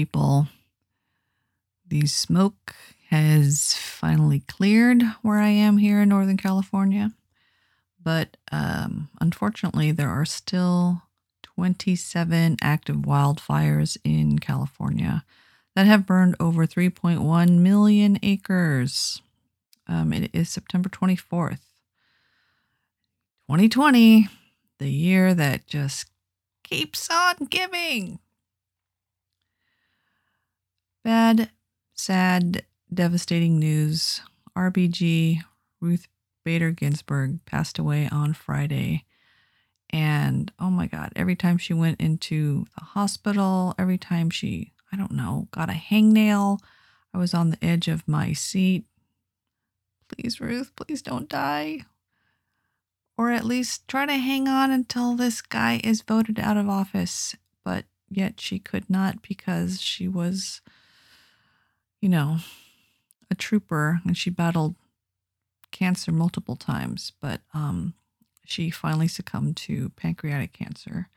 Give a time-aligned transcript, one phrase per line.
[0.00, 0.48] People?
[1.86, 2.74] The smoke
[3.10, 7.10] has finally cleared where I am here in Northern California.
[8.02, 11.02] But um, unfortunately, there are still
[11.42, 15.22] 27 active wildfires in California
[15.76, 19.20] that have burned over 3.1 million acres.
[19.86, 21.60] Um, it is September 24th,
[23.48, 24.28] 2020,
[24.78, 26.10] the year that just
[26.62, 28.18] keeps on giving.
[31.02, 31.50] Bad,
[31.94, 34.20] sad, devastating news.
[34.56, 35.38] RBG
[35.80, 36.08] Ruth
[36.44, 39.04] Bader Ginsburg passed away on Friday.
[39.88, 44.96] And oh my God, every time she went into the hospital, every time she, I
[44.96, 46.60] don't know, got a hangnail,
[47.14, 48.84] I was on the edge of my seat.
[50.08, 51.80] Please, Ruth, please don't die.
[53.16, 57.34] Or at least try to hang on until this guy is voted out of office.
[57.64, 60.60] But yet she could not because she was,
[62.00, 62.38] you know,
[63.30, 64.74] a trooper and she battled
[65.70, 67.94] cancer multiple times, but um,
[68.44, 71.08] she finally succumbed to pancreatic cancer.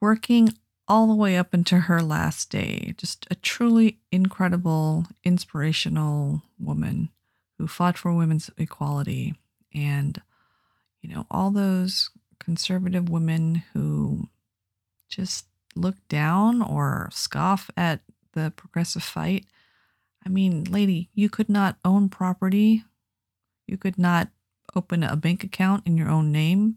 [0.00, 0.50] Working
[0.86, 7.08] all the way up into her last day, just a truly incredible, inspirational woman
[7.58, 9.34] who fought for women's equality.
[9.74, 10.20] And,
[11.00, 14.28] you know, all those conservative women who
[15.08, 18.00] just look down or scoff at
[18.34, 19.46] the progressive fight.
[20.24, 22.84] I mean, lady, you could not own property
[23.66, 24.28] you could not
[24.74, 26.76] open a bank account in your own name.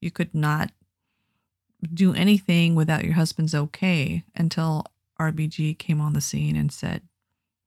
[0.00, 0.72] You could not
[1.92, 4.86] do anything without your husband's okay until
[5.20, 7.02] RBG came on the scene and said,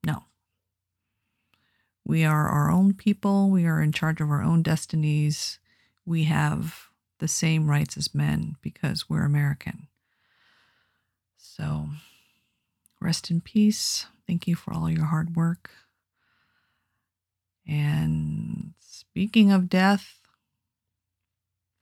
[0.05, 0.23] no.
[2.05, 3.49] We are our own people.
[3.49, 5.59] We are in charge of our own destinies.
[6.05, 6.87] We have
[7.19, 9.87] the same rights as men because we're American.
[11.37, 11.89] So,
[13.05, 14.07] rest in peace.
[14.25, 15.69] Thank you for all your hard work.
[17.67, 20.21] And speaking of death,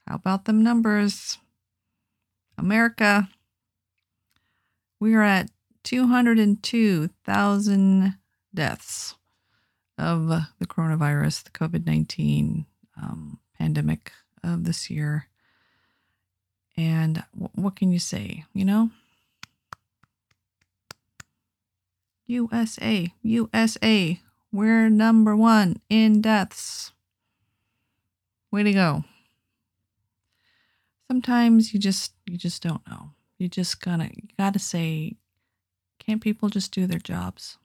[0.06, 1.38] how about them numbers?
[2.58, 3.30] America,
[5.00, 5.48] we are at
[5.82, 8.18] 202,000
[8.54, 9.14] deaths
[9.96, 12.66] of the coronavirus, the COVID 19
[13.02, 15.28] um, pandemic of this year.
[16.76, 18.44] And w- what can you say?
[18.52, 18.90] You know?
[22.26, 24.20] USA, USA,
[24.52, 26.92] we're number one in deaths.
[28.50, 29.04] Way to go.
[31.08, 33.10] Sometimes you just you just don't know.
[33.38, 35.16] You just gotta you gotta say,
[35.98, 37.58] can't people just do their jobs?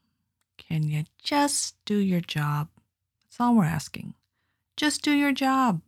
[0.57, 2.67] Can you just do your job?
[3.25, 4.13] That's all we're asking.
[4.75, 5.81] Just do your job.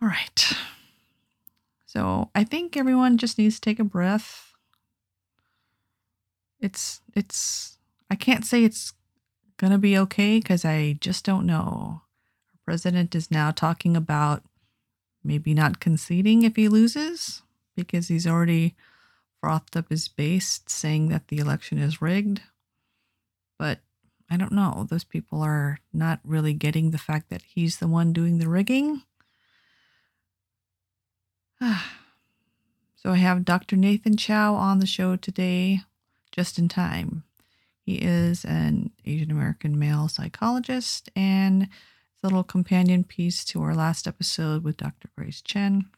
[0.00, 0.52] All right.
[1.86, 4.47] So I think everyone just needs to take a breath.
[6.60, 7.78] It's it's
[8.10, 8.92] I can't say it's
[9.58, 12.02] going to be okay because I just don't know.
[12.52, 14.42] Our president is now talking about
[15.22, 17.42] maybe not conceding if he loses
[17.76, 18.74] because he's already
[19.40, 22.42] frothed up his base saying that the election is rigged.
[23.58, 23.80] But
[24.30, 24.86] I don't know.
[24.88, 29.02] Those people are not really getting the fact that he's the one doing the rigging.
[31.60, 31.76] so
[33.06, 33.76] I have Dr.
[33.76, 35.80] Nathan Chow on the show today,
[36.38, 37.24] just in time.
[37.84, 43.74] He is an Asian American male psychologist, and it's a little companion piece to our
[43.74, 45.08] last episode with Dr.
[45.18, 45.90] Grace Chen.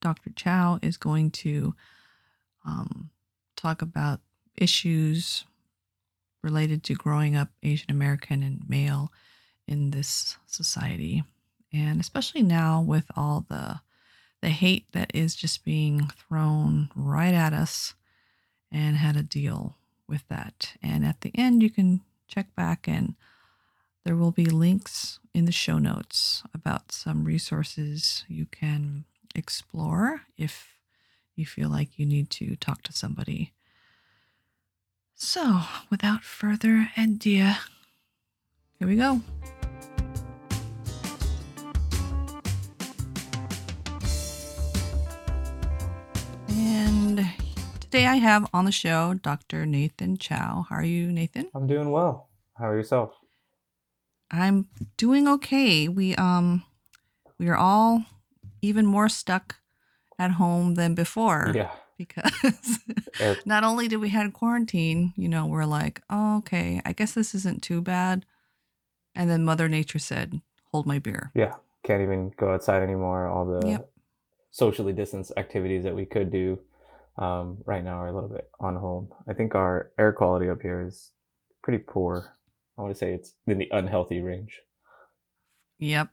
[0.00, 0.30] Dr.
[0.34, 1.74] Chow is going to
[2.64, 3.10] um,
[3.54, 4.20] talk about
[4.56, 5.44] issues
[6.42, 9.12] related to growing up Asian American and male
[9.66, 11.22] in this society,
[11.70, 13.80] and especially now with all the
[14.40, 17.92] the hate that is just being thrown right at us,
[18.70, 19.76] and how to deal
[20.08, 20.74] with that.
[20.82, 23.14] And at the end, you can check back and
[24.04, 29.04] there will be links in the show notes about some resources you can
[29.34, 30.78] explore if
[31.36, 33.52] you feel like you need to talk to somebody.
[35.14, 37.52] So, without further ado,
[38.78, 39.20] here we go.
[47.90, 49.64] Today I have on the show Dr.
[49.64, 50.66] Nathan Chow.
[50.68, 51.48] How are you, Nathan?
[51.54, 52.28] I'm doing well.
[52.58, 53.14] How are yourself?
[54.30, 54.68] I'm
[54.98, 55.88] doing okay.
[55.88, 56.64] We um
[57.38, 58.04] we are all
[58.60, 59.56] even more stuck
[60.18, 61.52] at home than before.
[61.54, 61.70] Yeah.
[61.96, 62.78] Because
[63.46, 67.34] not only did we had quarantine, you know, we're like, oh, okay, I guess this
[67.34, 68.26] isn't too bad.
[69.14, 70.42] And then Mother Nature said,
[70.72, 71.32] hold my beer.
[71.34, 71.54] Yeah.
[71.84, 73.28] Can't even go outside anymore.
[73.28, 73.90] All the yep.
[74.50, 76.58] socially distanced activities that we could do
[77.18, 79.12] um, right now are a little bit on hold.
[79.28, 81.10] I think our air quality up here is
[81.62, 82.36] pretty poor.
[82.78, 84.60] I want to say it's in the unhealthy range.
[85.78, 86.08] Yep.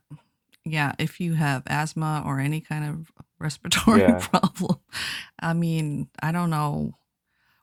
[0.64, 4.18] Yeah, if you have asthma or any kind of respiratory Yeah.
[4.30, 4.80] problem,
[5.38, 6.92] I mean, I don't know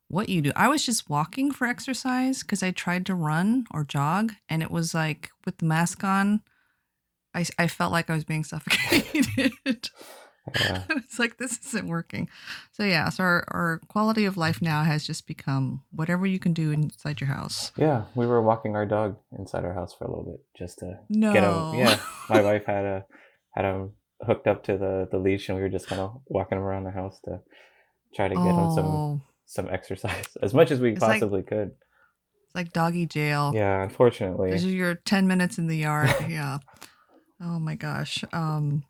[0.07, 0.51] what you do.
[0.55, 4.71] I was just walking for exercise because I tried to run or jog, and it
[4.71, 6.41] was like with the mask on,
[7.33, 9.53] I, I felt like I was being suffocated.
[10.59, 10.83] Yeah.
[10.89, 12.27] it's like this isn't working.
[12.71, 16.53] So yeah, so our, our quality of life now has just become whatever you can
[16.53, 17.71] do inside your house.
[17.77, 20.99] Yeah, we were walking our dog inside our house for a little bit just to
[21.09, 21.31] No.
[21.33, 21.75] get him.
[21.79, 21.99] Yeah,
[22.29, 23.05] my wife had a
[23.51, 23.91] had him
[24.25, 26.83] hooked up to the the leash, and we were just kind of walking him around
[26.83, 27.39] the house to
[28.15, 31.43] try to get him some oh, some exercise as much as we It's like- possibly
[31.43, 31.71] could.
[32.45, 33.53] it's like doggy jail.
[33.55, 34.51] Yeah, unfortunately.
[34.51, 36.13] This is your 10 minutes in the yard.
[36.27, 36.57] Yeah.
[37.41, 38.23] oh my gosh.
[38.33, 38.83] Um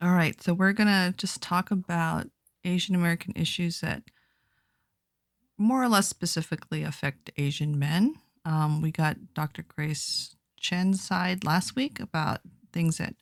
[0.00, 2.28] all right, so we're going to just talk about
[2.64, 4.02] Asian American issues that
[5.56, 8.16] more or less specifically affect Asian men.
[8.44, 9.62] Um, we got Dr.
[9.62, 12.40] Grace Chen's side last week about
[12.72, 13.14] things that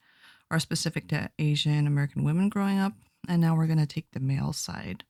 [0.50, 2.94] are specific to Asian American women growing up,
[3.28, 5.04] and now we're going to take the male side.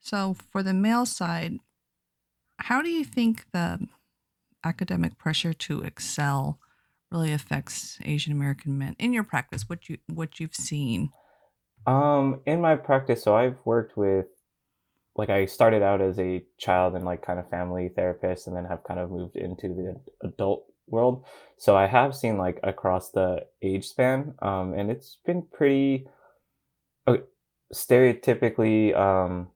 [0.00, 1.58] So, for the male side,
[2.58, 3.86] how do you think the
[4.64, 6.58] academic pressure to excel
[7.10, 9.68] really affects Asian American men in your practice?
[9.68, 11.10] What you what you've seen?
[11.86, 14.26] Um, in my practice, so I've worked with,
[15.16, 18.66] like, I started out as a child and like kind of family therapist, and then
[18.66, 21.24] have kind of moved into the adult world.
[21.56, 26.08] So I have seen like across the age span, um, and it's been pretty
[27.06, 27.18] uh,
[27.72, 29.48] stereotypically um,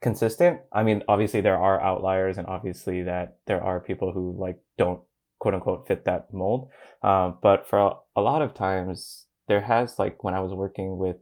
[0.00, 0.60] consistent.
[0.72, 5.00] I mean, obviously there are outliers, and obviously that there are people who like don't
[5.38, 6.70] quote unquote fit that mold.
[7.02, 10.98] Um, but for a, a lot of times, there has like when I was working
[10.98, 11.16] with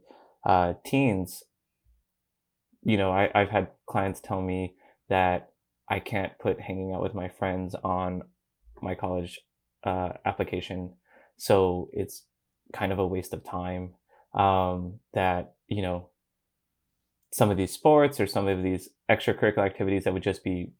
[0.45, 1.43] uh, teens,
[2.83, 4.75] you know, I, I've had clients tell me
[5.09, 5.51] that
[5.89, 8.23] I can't put hanging out with my friends on
[8.81, 9.39] my college
[9.83, 10.93] uh, application,
[11.37, 12.25] so it's
[12.73, 13.93] kind of a waste of time.
[14.33, 16.09] Um, that you know,
[17.31, 20.73] some of these sports or some of these extracurricular activities that would just be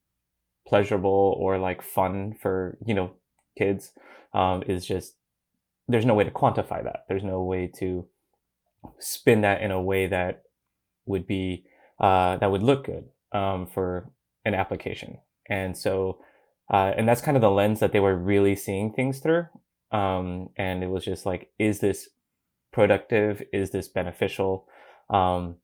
[0.68, 3.14] pleasurable or like fun for you know
[3.58, 3.92] kids
[4.34, 5.16] um, is just
[5.88, 7.06] there's no way to quantify that.
[7.08, 8.06] There's no way to
[9.00, 10.44] spin that in a way that
[11.06, 11.66] would be
[12.00, 14.10] uh, that would look good um, for
[14.46, 15.18] an application.
[15.50, 16.20] And so
[16.72, 19.46] uh, and that's kind of the lens that they were really seeing things through
[19.92, 22.10] um, and it was just like is this
[22.72, 23.42] productive?
[23.54, 24.68] Is this beneficial?
[25.10, 25.56] Um,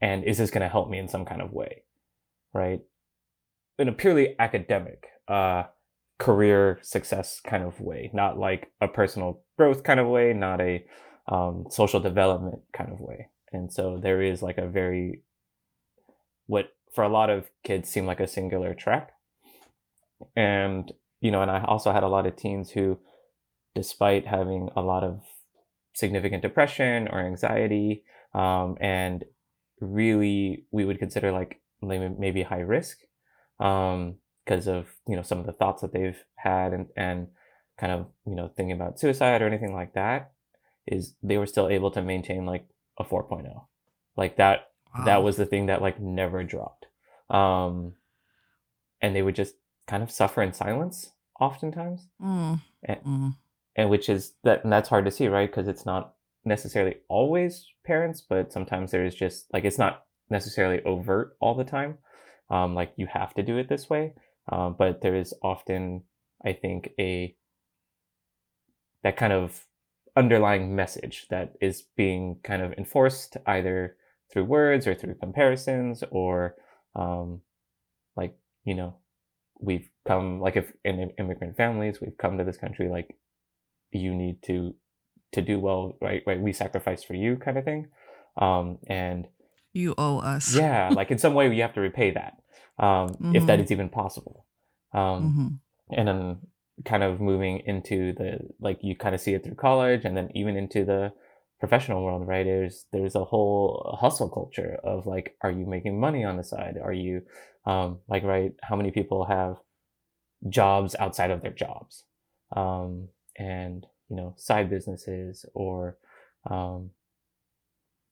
[0.00, 1.82] and is this going to help me in some kind of way
[2.52, 2.80] right?
[3.78, 5.64] In a purely academic uh,
[6.20, 10.84] career success kind of way, not like a personal growth kind of way, not a
[11.26, 13.28] um, social development kind of way.
[13.52, 15.22] And so there is like a very,
[16.46, 19.12] what for a lot of kids seem like a singular track.
[20.36, 22.98] And, you know, and I also had a lot of teens who,
[23.74, 25.22] despite having a lot of
[25.94, 29.24] significant depression or anxiety, um, and
[29.80, 32.98] really we would consider like maybe high risk
[33.58, 34.16] um,
[34.50, 37.28] because of you know some of the thoughts that they've had and and
[37.78, 40.32] kind of you know thinking about suicide or anything like that
[40.88, 42.66] is they were still able to maintain like
[42.98, 43.66] a 4.0
[44.16, 44.70] like that
[45.06, 46.86] that was the thing that like never dropped.
[47.30, 47.94] Um
[49.00, 49.54] and they would just
[49.86, 52.08] kind of suffer in silence oftentimes.
[52.20, 53.36] Mm, and, mm.
[53.76, 55.48] and which is that and that's hard to see right?
[55.48, 56.14] Because it's not
[56.44, 61.98] necessarily always parents but sometimes there's just like it's not necessarily overt all the time.
[62.50, 64.14] Um, like you have to do it this way
[64.48, 66.02] um, but there is often
[66.44, 67.36] i think a
[69.02, 69.66] that kind of
[70.16, 73.96] underlying message that is being kind of enforced either
[74.32, 76.56] through words or through comparisons or
[76.96, 77.40] um,
[78.16, 78.96] like you know
[79.60, 83.16] we've come like if in immigrant families we've come to this country like
[83.92, 84.74] you need to
[85.32, 86.40] to do well right right?
[86.40, 87.88] We sacrifice for you kind of thing.
[88.36, 89.26] Um and
[89.72, 90.54] You owe us.
[90.54, 92.39] yeah like in some way you have to repay that
[92.80, 93.64] um if that Mhm.
[93.64, 94.46] is even possible.
[94.94, 95.60] Um hmm
[95.90, 96.38] and then
[96.84, 100.30] kind of moving into the like you kind of see it through college and then
[100.34, 101.12] even into the
[101.60, 102.44] professional world right?
[102.44, 106.78] There's there's a whole hustle culture of like are you making money on the side?
[106.82, 107.22] Are you
[107.66, 109.58] um like right how many people have
[110.48, 112.04] jobs outside of their jobs?
[112.56, 113.08] Um
[113.38, 115.98] and you know side businesses or
[116.50, 116.90] um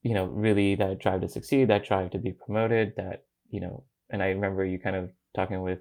[0.01, 3.83] you know really that drive to succeed that drive to be promoted that you know
[4.09, 5.79] and i remember you kind of talking with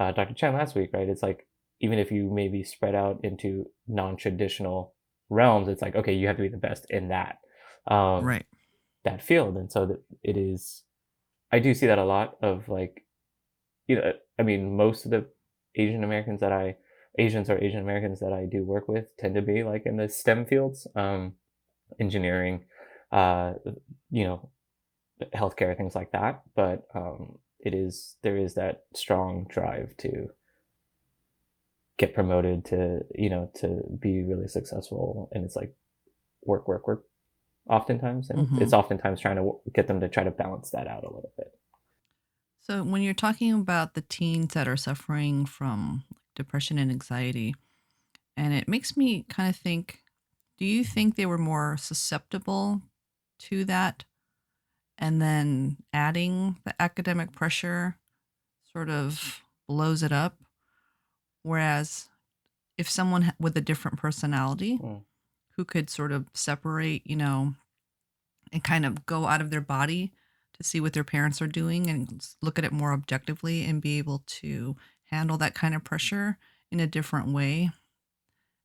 [0.00, 1.08] uh, dr chen last week right?
[1.08, 1.46] It's like
[1.80, 4.94] even if you maybe spread out into non-traditional
[5.28, 7.38] realms it's like okay you have to be the best in that
[7.86, 8.46] um Right.
[9.04, 9.56] that field.
[9.56, 10.82] And so that it is
[11.52, 13.04] i do see that a lot of like
[13.86, 15.26] you know i mean most of the
[15.76, 16.76] asian americans that i
[17.18, 20.08] asians or asian americans that i do work with tend to be like in the
[20.08, 21.32] stem fields um
[21.98, 22.64] engineering
[23.12, 23.54] uh
[24.10, 24.50] you know
[25.34, 26.42] healthcare things like that.
[26.54, 30.28] But um it is there is that strong drive to
[31.98, 35.28] get promoted to you know to be really successful.
[35.32, 35.74] And it's like
[36.44, 37.04] work work work
[37.70, 38.30] oftentimes.
[38.30, 41.14] And hmm it's oftentimes trying to get them to try to balance that out a
[41.14, 41.48] little bit.
[42.60, 47.54] So, when you're talking about the teens that are suffering from depression and anxiety,
[48.36, 50.02] and it makes me kind of think
[50.58, 52.82] do you think they were more susceptible
[53.40, 54.04] to that?
[54.98, 57.96] And then adding the academic pressure
[58.72, 60.36] sort of blows it up?
[61.42, 62.08] Whereas
[62.76, 65.04] if someone with a different personality Mm.
[65.52, 67.54] who could sort of separate, you know,
[68.52, 70.12] and kind of go out of their body
[70.54, 73.98] to see what their parents are doing and look at it more objectively and be
[73.98, 76.38] able to handle that kind of pressure
[76.70, 77.70] in a different way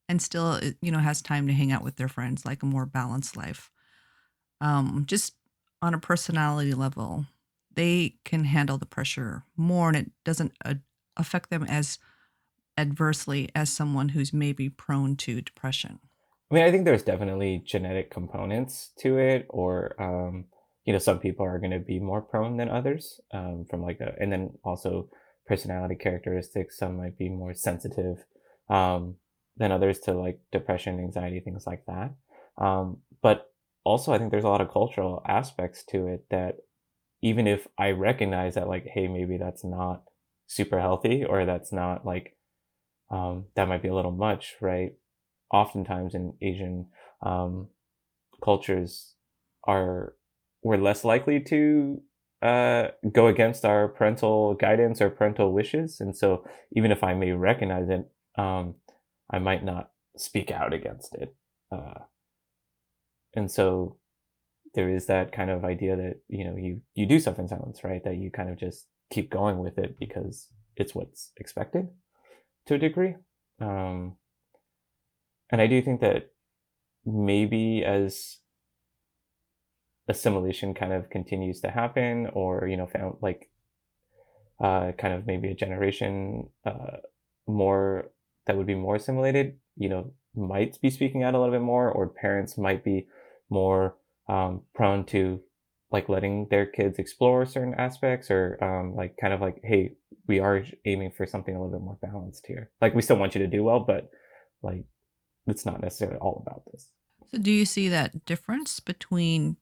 [0.08, 2.86] and still you know has time to hang out with their friends like a more
[2.86, 3.70] balanced life
[4.60, 5.34] um just
[5.84, 7.26] on a personality level
[7.74, 10.74] they can handle the pressure more and it doesn't uh,
[11.16, 11.98] affect them as
[12.78, 16.00] adversely as someone who's maybe prone to depression.
[16.50, 20.46] I mean i think there's definitely genetic components to it or um
[20.84, 24.00] you know some people are going to be more prone than others um from like
[24.00, 25.08] a and then also
[25.46, 28.24] personality characteristics some might be more sensitive
[28.70, 29.16] um
[29.56, 32.14] than others to like depression anxiety things like that.
[32.58, 33.53] Um but
[33.84, 36.56] also i think there's a lot of cultural aspects to it that
[37.24, 40.02] even if I recognize that like, hey, maybe that's not
[40.46, 42.36] super healthy or that's not like
[43.10, 44.92] um, that might be a little much, right?
[45.50, 46.88] Oftentimes in Asian
[47.22, 47.68] um,
[48.42, 49.14] cultures
[49.66, 50.14] are
[50.62, 52.02] we're less likely to
[52.42, 56.44] uh, go against our parental guidance or parental wishes, and so
[56.76, 58.74] even if I may recognize it, um,
[59.30, 61.34] I might not speak out against it.
[61.72, 62.00] Uh,
[63.36, 63.96] and so
[64.74, 67.84] there is that kind of idea that you know you you do stuff in silence
[67.84, 68.02] right?
[68.04, 71.88] That you kind of just keep going with it because it's what's expected
[72.66, 73.14] to a degree.
[73.60, 74.16] Um
[75.50, 76.30] and i do think that
[77.06, 78.38] maybe as
[80.08, 83.50] assimilation kind of continues to happen or you know found like
[84.62, 86.98] uh kind of maybe a generation uh
[87.46, 88.10] more
[88.46, 91.90] that would be more assimilated you know might be speaking out a little bit more
[91.90, 93.06] or parents might be
[93.50, 93.96] more
[94.28, 95.40] um, prone to
[95.90, 99.92] like letting their kids explore certain aspects or um, like kind of like hey
[100.26, 102.70] we are aiming for something a little bit more balanced here.
[102.80, 104.10] Like we still want you to do well but
[104.62, 104.84] like
[105.46, 106.90] it's not necessarily all about this.
[107.30, 109.56] So do you see that difference between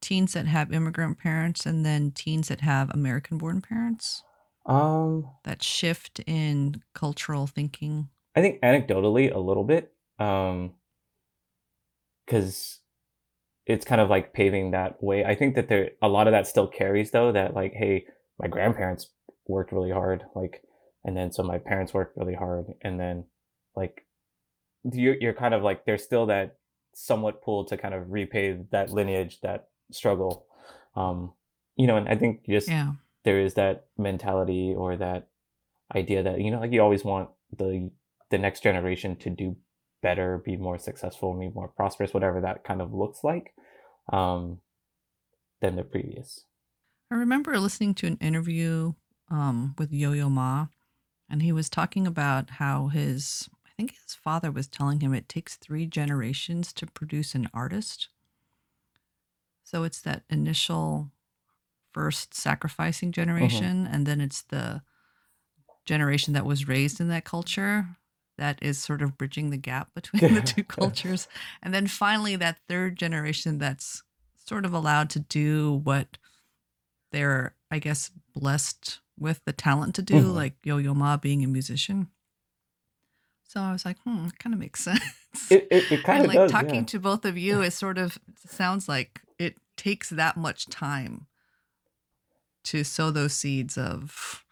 [0.00, 4.22] teens that have immigrant parents and then teens that have american born parents?
[4.64, 8.08] Um that shift in cultural thinking?
[8.34, 10.74] I think anecdotally a little bit um
[12.24, 12.80] because
[13.68, 15.24] it's kind of like paving that way.
[15.24, 18.06] I think that there a lot of that still carries though that like hey,
[18.38, 19.10] my grandparents
[19.46, 20.62] worked really hard like
[21.04, 23.24] and then so my parents worked really hard and then
[23.76, 24.04] like
[24.92, 26.56] you're you're kind of like there's still that
[26.94, 30.46] somewhat pull to kind of repay that lineage, that struggle.
[30.96, 31.32] Um
[31.76, 32.92] you know, and I think just yeah
[33.24, 35.28] there is that mentality or that
[35.94, 37.90] idea that you know like you always want the
[38.30, 39.56] the next generation to do
[40.02, 43.54] better, be more successful, be more prosperous, whatever that kind of looks like,
[44.12, 44.60] um,
[45.60, 46.44] than the previous.
[47.10, 48.92] i remember listening to an interview
[49.30, 50.66] um, with yo-yo ma
[51.28, 55.28] and he was talking about how his i think his father was telling him it
[55.28, 58.08] takes three generations to produce an artist.
[59.62, 61.12] So it's that initial
[61.92, 64.82] first sacrificing hmm generation and then it's the
[65.86, 67.96] generation that was raised in that culture
[68.38, 71.28] that is sort of bridging the gap between the two cultures.
[71.62, 74.02] And then finally that third generation that's
[74.36, 76.16] sort of allowed to do what
[77.12, 81.46] they're i guess blessed with the talent to do hmm like yo-yo ma being a
[81.48, 82.08] musician.
[83.44, 85.02] So i was like hmm it kind of makes sense.
[85.50, 86.86] It it, it kind of like does, talking yeah.
[86.86, 91.26] to both of you it sort of sounds like it takes that much time
[92.64, 94.44] to sow those seeds of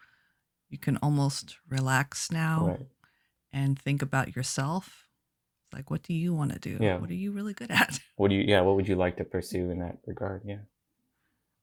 [0.69, 2.87] you can almost relax now Right.
[3.57, 5.07] And think about yourself
[5.73, 6.97] like what do you want to do Yeah.
[6.97, 8.43] what are you really good at What do you?
[8.47, 8.61] Yeah.
[8.61, 10.41] What would you like to pursue in that regard?
[10.45, 10.63] Yeah.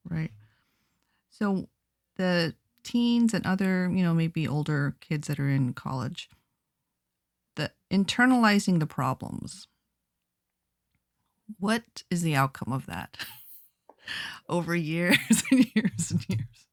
[0.08, 0.32] right
[1.30, 1.68] so
[2.16, 6.28] the teens and other you know maybe older kids that are in college
[7.56, 9.66] the internalizing the problems
[11.58, 13.16] what is the outcome of that
[14.48, 16.66] over years and years and years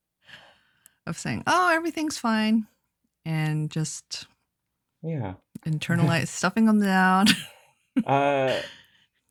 [1.08, 2.68] of saying, "Oh, everything's fine,"
[3.26, 4.28] and just
[5.04, 5.34] Yeah.
[5.66, 7.28] internalize stuffing them down.
[8.06, 8.62] Uh,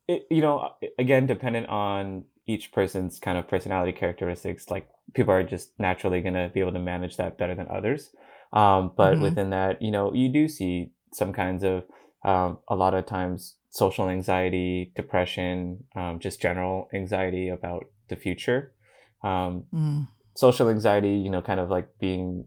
[0.07, 5.33] it, you know, uh, again, dependent on each person's kind of personality characteristics, like people
[5.33, 8.11] are just naturally going to be able to manage that better than others.
[8.53, 11.83] Um, but hmm within that, you know, you do see some kinds of,
[12.23, 18.73] um, a lot of times, social anxiety, depression, um, just general anxiety about the future.
[19.23, 20.07] Um, Mm.
[20.35, 22.45] social anxiety, you know, kind of like being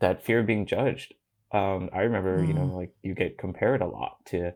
[0.00, 1.14] that fear of being judged.
[1.52, 2.76] Um, I remember, you know, Mm.
[2.76, 4.52] like you get compared a lot to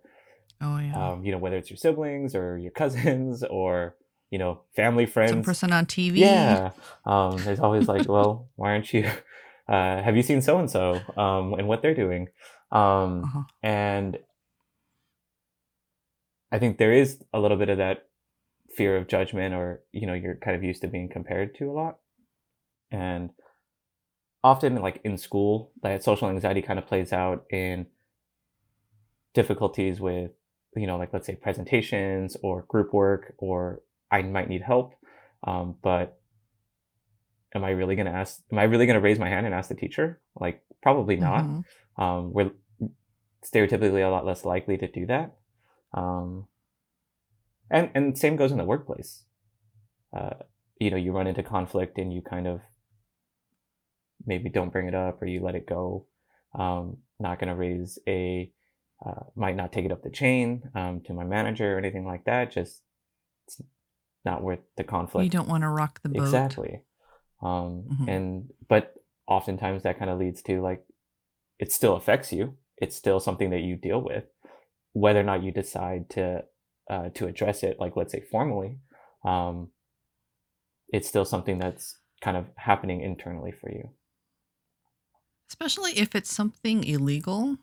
[0.60, 3.96] Oh yeah, um, you know, whether it's your siblings or your cousins or,
[4.30, 5.46] you know, family, some friends.
[5.46, 6.20] person on TV.
[6.20, 6.72] Yeah.
[7.06, 9.04] Um, there's always like, well, why aren't you,
[9.68, 12.28] uh, have you seen so and so, um, and what they're doing?
[12.72, 13.42] Um, Uh-huh.
[13.62, 14.18] and
[16.52, 18.08] I think there is a little bit of that
[18.76, 21.72] fear of judgment or, you know, you're kind of used to being compared to a
[21.72, 21.98] lot.
[22.90, 23.30] And
[24.42, 27.86] often, like in school, that social anxiety kind of plays out in
[29.34, 30.32] difficulties with,
[30.74, 34.94] you know, like let's say presentations or group work, or I might need help.
[35.44, 36.18] Um, but
[37.54, 39.54] am I really going to ask, am I really going to raise my hand and
[39.54, 40.20] ask the teacher?
[40.38, 41.44] Like, probably not.
[41.44, 41.60] hmm
[41.98, 42.52] Um, we're
[43.44, 45.36] stereotypically a lot less likely to do that.
[45.92, 46.46] Um,
[47.70, 49.24] and, and same goes in the workplace.
[50.16, 50.34] Uh,
[50.78, 52.60] you know, you run into conflict and you kind of
[54.26, 56.06] maybe don't bring it up or you let it go.
[56.54, 58.50] Um, not going to raise a,
[59.04, 62.24] uh, might not take it up the chain um, to my manager or anything like
[62.24, 62.50] that.
[62.50, 62.82] Just
[63.46, 63.60] it's
[64.24, 65.24] not worth the conflict.
[65.24, 66.22] You don't want to rock the boat.
[66.22, 66.82] Exactly.
[67.42, 68.94] Um, hmm and but
[69.26, 70.84] oftentimes that kind of leads to like
[71.58, 72.56] it still affects you.
[72.76, 74.24] It's still something that you deal with,
[74.92, 76.44] whether or not you decide to
[76.88, 77.78] uh, to address it.
[77.78, 78.78] Like let's say formally,
[79.24, 79.68] um,
[80.88, 83.90] it's still something that's kind of happening internally for you.
[85.50, 87.58] Especially if it's something illegal,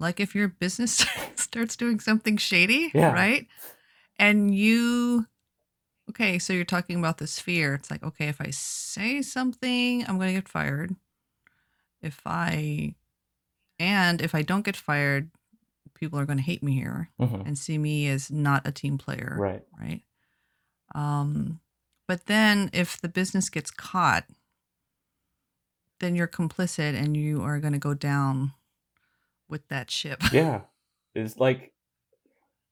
[0.00, 3.12] like if your business starts doing something shady, Yeah.
[3.14, 3.46] right?
[4.18, 5.26] And you,
[6.10, 7.74] okay, so you're talking about this fear.
[7.74, 10.96] It's like, okay, if I say something, I'm going to get fired.
[12.02, 12.96] If I,
[13.78, 15.30] and if I don't get fired,
[15.94, 18.98] people are going to hate me here hmm and see me as not a team
[18.98, 19.62] player, Right.
[19.80, 20.00] right?
[20.94, 21.60] Um,
[22.08, 24.24] but then if the business gets caught,
[26.04, 28.52] then you're complicit and you are going to go down
[29.48, 30.22] with that ship.
[30.32, 30.60] Yeah.
[31.14, 31.72] It's like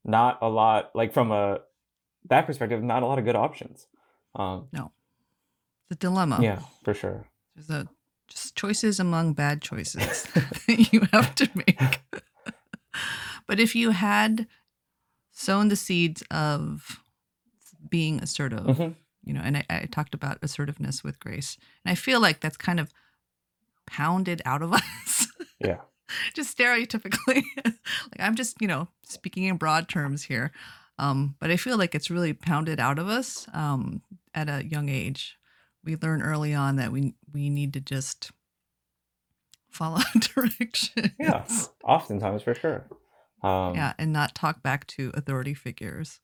[0.05, 0.91] not a lot.
[0.95, 1.61] Like from a
[2.29, 3.87] that perspective, not a lot of good options.
[4.35, 4.93] Um, no,
[5.89, 6.39] The dilemma.
[6.43, 7.27] yeah, for sure.
[7.55, 7.89] There's a
[8.29, 12.01] just choices among bad choices that you have to make.
[13.47, 14.47] but if you had
[15.31, 17.01] sown the seeds of
[17.89, 18.89] being assertive, hmm
[19.25, 22.57] you know, and I, I talked about assertiveness with Grace, and I feel like that's
[22.57, 22.93] kind of
[23.87, 25.27] pounded out of us.
[25.61, 25.79] Yeah.
[26.35, 30.51] just stereotypically like i'm just you know speaking in broad terms here
[30.99, 34.03] um, but i feel like it's really pounded out of us um,
[34.35, 35.39] at a young age
[35.85, 38.31] we learn early on that we we need to just
[39.71, 40.01] follow
[40.35, 41.45] directions Yeah.
[41.85, 42.85] Oftentimes, for sure.
[43.43, 46.21] Um, yeah and not talk back to authority figures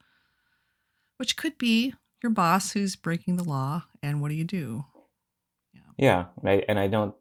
[1.17, 4.85] which could be your boss who's breaking the law and what do you do
[5.73, 7.15] yeah Yeah, and I and I don't.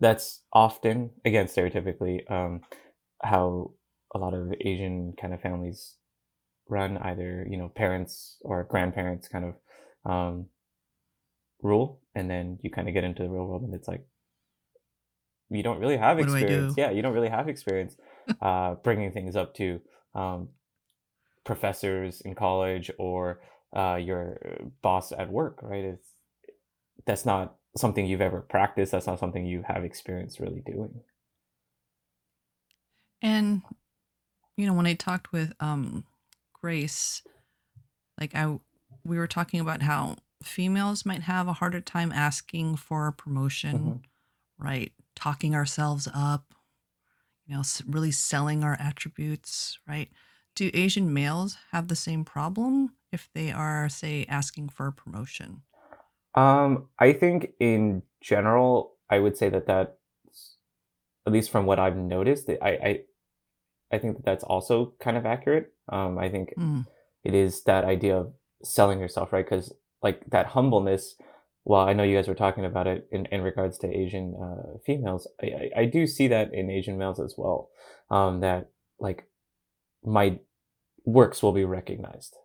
[0.00, 2.60] That's often again stereotypically um,
[3.22, 3.72] how
[4.14, 5.96] a lot of Asian kind of families
[6.68, 6.98] run.
[6.98, 10.46] Either you know parents or grandparents kind of um,
[11.62, 14.04] rule, and then you kind of get into the real world, and it's like
[15.50, 16.74] you don't really have what do experience.
[16.74, 17.96] do Yeah, you don't really have experience
[18.42, 19.80] uh, bringing things up to
[20.14, 20.48] um,
[21.44, 23.40] professors in college or
[23.74, 24.38] uh, your
[24.82, 25.84] boss at work, right?
[25.84, 26.14] It's
[27.06, 28.92] that's not something you've ever practiced.
[28.92, 31.02] That's not something you have experience really doing.
[33.22, 33.62] and
[34.56, 36.04] you know when i talked with um
[36.54, 37.22] grace
[38.20, 38.58] like i
[39.04, 43.76] we were talking about how females might have a harder time asking for a promotion
[43.78, 43.96] hmm
[44.58, 46.54] right talking ourselves up
[47.46, 50.10] you know really selling our attributes right
[50.54, 55.62] do asian males have the same problem if they are say asking for a promotion
[56.38, 59.98] Um, I think in general, I would say that that,
[61.26, 63.00] at least from what I've noticed, I, I,
[63.92, 65.72] I think that that's also kind of accurate.
[65.88, 66.86] Um, I think Mm,
[67.24, 69.44] it is that idea of selling yourself, right?
[69.44, 69.72] Because
[70.02, 71.16] like that humbleness,
[71.64, 74.78] Well, I know you guys were talking about it in, in regards to Asian uh,
[74.86, 77.70] females, I, I, I do see that in Asian males as well.
[78.10, 79.28] Um, that like
[80.04, 80.38] my
[81.04, 82.36] works will be recognized.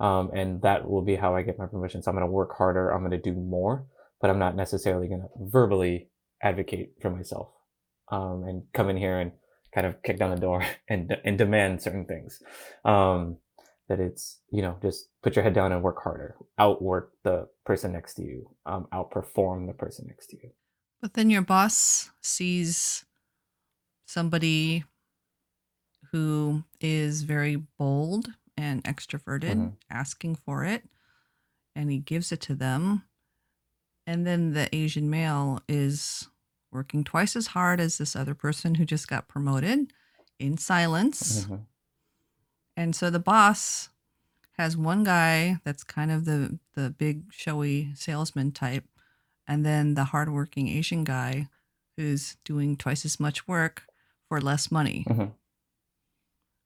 [0.00, 2.02] Um, and that will be how I get my promotion.
[2.02, 2.90] So I'm going to work harder.
[2.90, 3.86] I'm going to do more,
[4.20, 6.08] but I'm not necessarily going to verbally
[6.42, 7.48] advocate for myself
[8.10, 9.32] um, and come in here and
[9.74, 12.40] kind of kick down the door and and demand certain things.
[12.84, 13.36] Um,
[13.88, 17.92] that it's you know just put your head down and work harder, outwork the person
[17.92, 20.50] next to you, um, outperform the person next to you.
[21.02, 23.04] But then your boss sees
[24.06, 24.84] somebody
[26.12, 28.28] who is very bold
[28.60, 29.76] and extroverted, Mhm.
[29.88, 30.88] asking for it,
[31.74, 33.04] and he gives it to them.
[34.06, 36.28] And then the Asian male is
[36.70, 39.92] working twice as hard as this other person who just got promoted
[40.38, 41.44] in silence.
[41.46, 41.66] Mhm.
[42.76, 43.90] And so the boss
[44.58, 48.86] has one guy that's kind of the the big showy salesman type,
[49.46, 51.48] and then the hardworking Asian guy
[51.96, 53.86] who's doing twice as much work
[54.28, 55.04] for less money.
[55.08, 55.34] Mhm.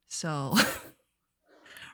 [0.09, 0.55] So,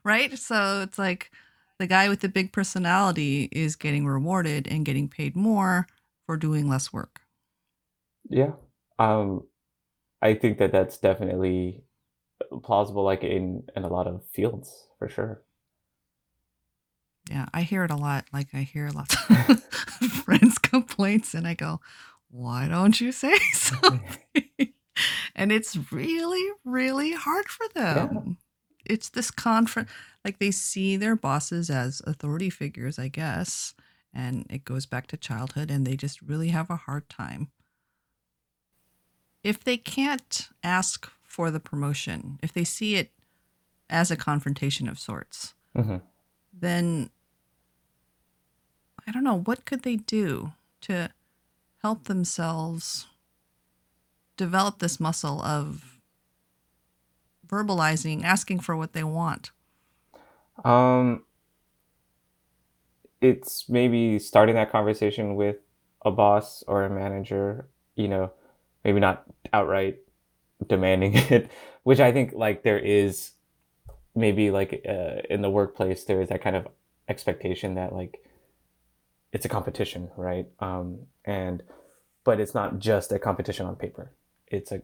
[0.05, 0.37] right?
[0.39, 1.31] So it's like
[1.79, 5.87] the guy with the big personality is getting rewarded and getting paid more
[6.27, 7.23] for doing less work.
[8.29, 8.53] Yeah.
[8.99, 9.45] Um,
[10.23, 11.83] I think that that's definitely
[12.63, 15.43] plausible, like in in a lot of fields for sure.
[17.31, 18.27] Yeah, I hear it a lot.
[18.33, 19.63] Like I hear lots of
[20.25, 21.81] friends' complaints, and I go,
[22.31, 24.19] "Why don't you say something?"
[25.35, 28.09] and it's really, really hard for Yeah.
[28.85, 29.89] It's this confront,
[30.25, 33.75] like they see their bosses as authority figures, I guess,
[34.13, 37.51] and it goes back to childhood, and they just really have a hard time.
[39.43, 43.11] If they can't ask for the promotion, if they see it
[43.89, 46.03] as a confrontation of sorts, Mhm.
[46.53, 47.11] then
[49.07, 51.11] I don't know, what could they do to
[51.83, 53.07] help themselves
[54.37, 55.90] develop this muscle of
[57.51, 59.51] verbalizing, asking for what they want?
[60.65, 61.25] Um,
[63.21, 65.57] it's maybe starting that conversation with
[66.05, 68.33] a boss or a manager, you know,
[68.85, 69.99] maybe not outright
[70.67, 71.51] demanding it,
[71.83, 73.33] which I think like there is
[74.15, 76.67] maybe like uh, in the workplace there is that kind of
[77.09, 78.23] expectation that like
[79.33, 80.47] it's a competition, right?
[80.59, 81.63] Um, and
[82.25, 84.13] but it's not just a competition on paper.
[84.47, 84.83] It's a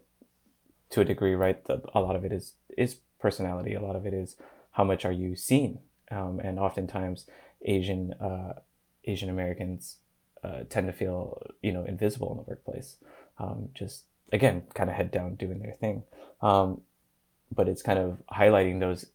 [0.90, 1.64] to a degree, right?
[1.66, 3.74] The, a lot of it is is personality.
[3.74, 4.36] A lot of it is
[4.72, 7.26] how much are you seen, um, and oftentimes
[7.64, 8.54] Asian uh,
[9.04, 9.98] Asian Americans
[10.44, 12.96] uh, tend to feel you know invisible in the workplace.
[13.38, 16.02] Um, just again, kind of head down doing their thing.
[16.40, 16.82] Um,
[17.54, 19.06] but it's kind of highlighting those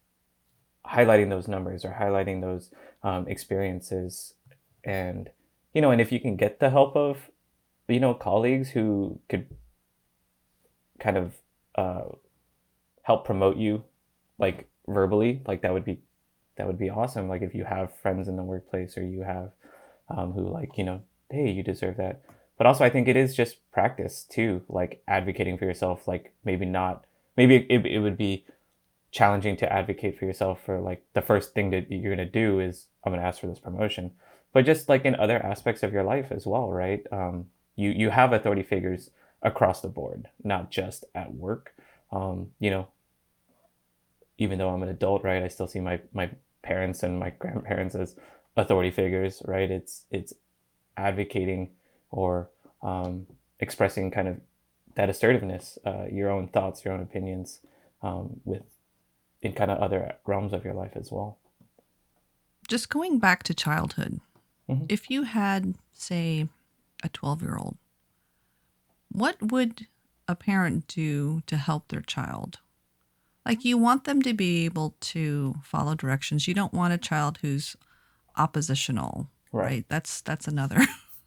[0.86, 2.70] highlighting those numbers or highlighting those
[3.02, 4.34] um, experiences
[4.84, 5.30] and
[5.74, 7.30] you know and if you can get the help of
[7.88, 9.46] you know colleagues who could
[10.98, 11.34] kind of
[11.74, 12.02] uh,
[13.02, 13.84] help promote you
[14.38, 16.00] like verbally like that would be
[16.56, 17.28] that would be awesome.
[17.28, 19.50] Like if you have friends in the workplace or you have
[20.08, 22.22] um, who like you know hey you deserve that.
[22.58, 26.64] But also i think it is just practice too like advocating for yourself like maybe
[26.64, 27.04] not
[27.36, 28.44] maybe it, it would be
[29.10, 32.60] challenging to advocate for yourself for like the first thing that you're going to do
[32.60, 34.12] is i'm going to ask for this promotion.
[34.52, 37.02] But just like in other aspects of your life as well right?
[37.10, 39.10] Um, you you have authority figures
[39.42, 41.74] across the board not just at work.
[42.10, 42.88] Um, you know
[44.38, 46.28] even though i'm an adult right i still see my my
[46.62, 48.14] parents and my grandparents as
[48.56, 49.70] authority figures right?
[49.70, 50.32] It's it's
[50.96, 51.70] advocating
[52.10, 52.50] or
[52.82, 53.26] um,
[53.60, 54.40] expressing kind of
[54.94, 57.60] that assertiveness uh, your own thoughts your own opinions
[58.02, 58.62] um, with
[59.40, 61.38] in kind of other realms of your life as well.
[62.68, 64.20] Just going back to childhood,
[64.68, 64.86] Mhm.
[64.88, 66.48] if you had, say,
[67.02, 67.76] a 12 year old,
[69.12, 69.86] what would
[70.28, 72.58] a parent do to help their child?
[73.44, 76.46] Like, you want them to be able to follow directions.
[76.46, 77.76] You don't want a child who's
[78.36, 79.64] oppositional, Right.
[79.64, 79.84] right?
[79.88, 80.78] That's that's another.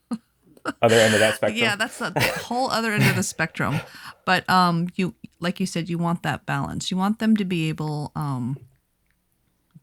[0.82, 3.80] other end of that spectrum Yeah, that's the, the whole other end of the spectrum.
[4.26, 6.90] But um, you like you said, you want that balance.
[6.90, 8.58] You want them to be able um,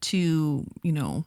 [0.01, 1.25] to, you know,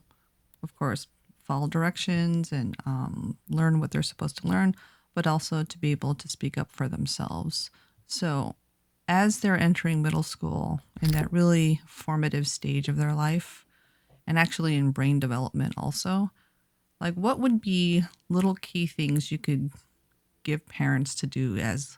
[0.62, 1.06] of course,
[1.44, 4.74] follow directions and um, learn what they're supposed to learn,
[5.16, 7.70] but also to be able to speak up for themselves.
[8.06, 8.54] So,
[9.08, 13.64] as they're entering middle school in that really formative stage of their life,
[14.26, 16.30] and actually in brain development also,
[17.00, 19.70] like what would be little key things you could
[20.42, 21.96] give parents to do as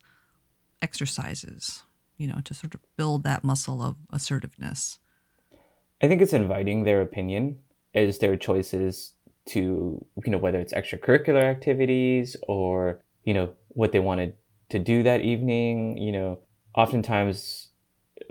[0.81, 1.83] exercises,
[2.19, 5.01] you know, to sort of build that muscle of assertiveness?
[6.01, 7.59] I think it's inviting their opinion
[7.95, 9.13] as their choices
[9.47, 14.33] to, you know, whether it's extracurricular activities or, you know, what they wanted
[14.71, 15.99] to do that evening.
[15.99, 16.39] You know,
[16.75, 17.69] oftentimes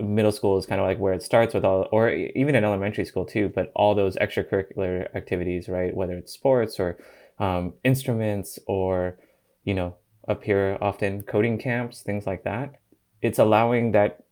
[0.00, 3.04] middle school is kind of like where it starts with all, or even in elementary
[3.04, 5.94] school too, but all those extracurricular activities, right?
[5.94, 6.98] Whether it's sports or
[7.38, 9.20] um, instruments or,
[9.62, 9.94] you know,
[10.26, 12.74] up here often coding camps, things like that.
[13.22, 14.24] It's allowing that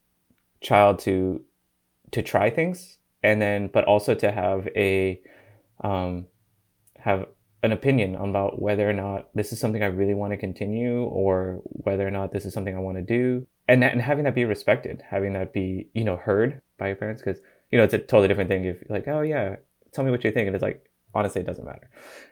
[0.61, 1.43] child to
[2.11, 5.21] to try things and then but also to have a
[5.85, 6.27] um,
[6.99, 7.27] have
[7.63, 11.61] an opinion about whether or not this is something I really want to continue or
[11.65, 13.47] whether or not this is something I want to do.
[13.69, 16.97] And that, and having that be respected, having that be, you know, heard by your
[16.97, 17.23] parents.
[17.23, 17.41] Cause,
[17.71, 19.57] you know, it's a totally different thing if like, oh yeah,
[19.93, 20.47] tell me what you think.
[20.47, 21.91] And it's like, honestly, it doesn't matter.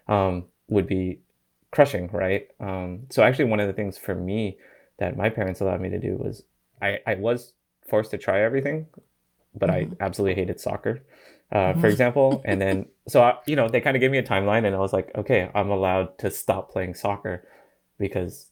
[0.08, 1.20] Um, would be
[1.70, 2.46] crushing, right?
[2.60, 4.58] Um, so actually one of the things for me
[4.98, 6.44] that my parents allowed me to do was
[6.80, 7.52] I, I was
[7.88, 8.86] forced to try everything,
[9.54, 9.96] but I Mhm.
[10.00, 11.02] absolutely hated soccer
[11.52, 11.90] uh, for Mhm.
[11.90, 12.42] example.
[12.46, 14.78] And then, so, I, you know, they kind of gave me a timeline and I
[14.78, 17.46] was like, okay, I'm allowed to stop playing soccer
[17.98, 18.50] because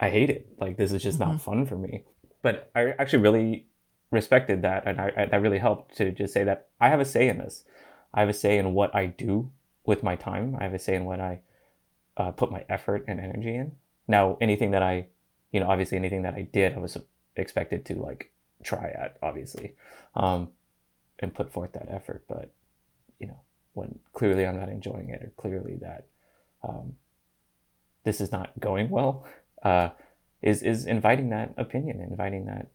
[0.00, 0.46] I hate it.
[0.58, 1.26] Like, this is just Mhm.
[1.26, 2.04] not fun for me.
[2.42, 3.66] But I actually really
[4.10, 4.84] respected that.
[4.86, 7.38] And I, I, that really helped to just say that I have a say in
[7.38, 7.64] this.
[8.14, 9.50] I have a say in what I do
[9.84, 10.56] with my time.
[10.58, 11.40] I have a say in what I
[12.16, 13.72] uh, put my effort and energy in.
[14.08, 15.06] Now, anything that I,
[15.52, 16.96] you know, obviously anything that I did, I was
[17.36, 19.74] expected to like try at, obviously.
[20.14, 20.48] Um,
[21.20, 22.24] and put forth that effort.
[22.28, 22.50] But
[23.18, 23.40] you know,
[23.74, 26.06] when clearly I'm not enjoying it, or clearly that
[26.62, 26.96] um,
[28.04, 29.24] this is not going well,
[29.62, 29.90] uh,
[30.42, 32.68] is is inviting that opinion, inviting that,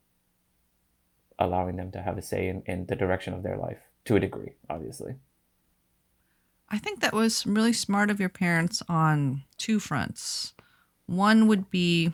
[1.38, 4.20] allowing them to have a say in, in the direction of their life to a
[4.20, 5.16] degree, obviously.
[6.70, 10.54] I think that was really smart of your parents on two fronts.
[11.06, 12.14] One would be,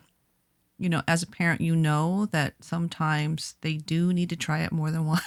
[0.78, 4.72] you know, as a parent, you know that sometimes they do need to try it
[4.72, 5.22] more than once.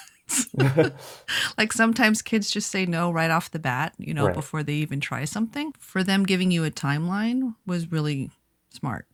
[1.57, 4.33] like sometimes kids just say no right off the bat, you know, Right.
[4.35, 5.73] before they even try something.
[5.79, 8.31] For them giving you a timeline was really
[8.69, 9.07] smart.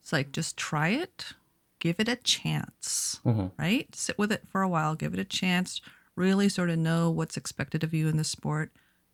[0.00, 1.32] It's like just try it,
[1.78, 3.52] give it a chance, Mhm.
[3.58, 3.94] right?
[3.94, 5.80] Sit with it for a while, give it a chance,
[6.16, 8.72] really sort of know what's expected of you in the sport,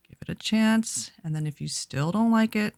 [0.09, 2.75] give it a chance, and then if you still don't like it,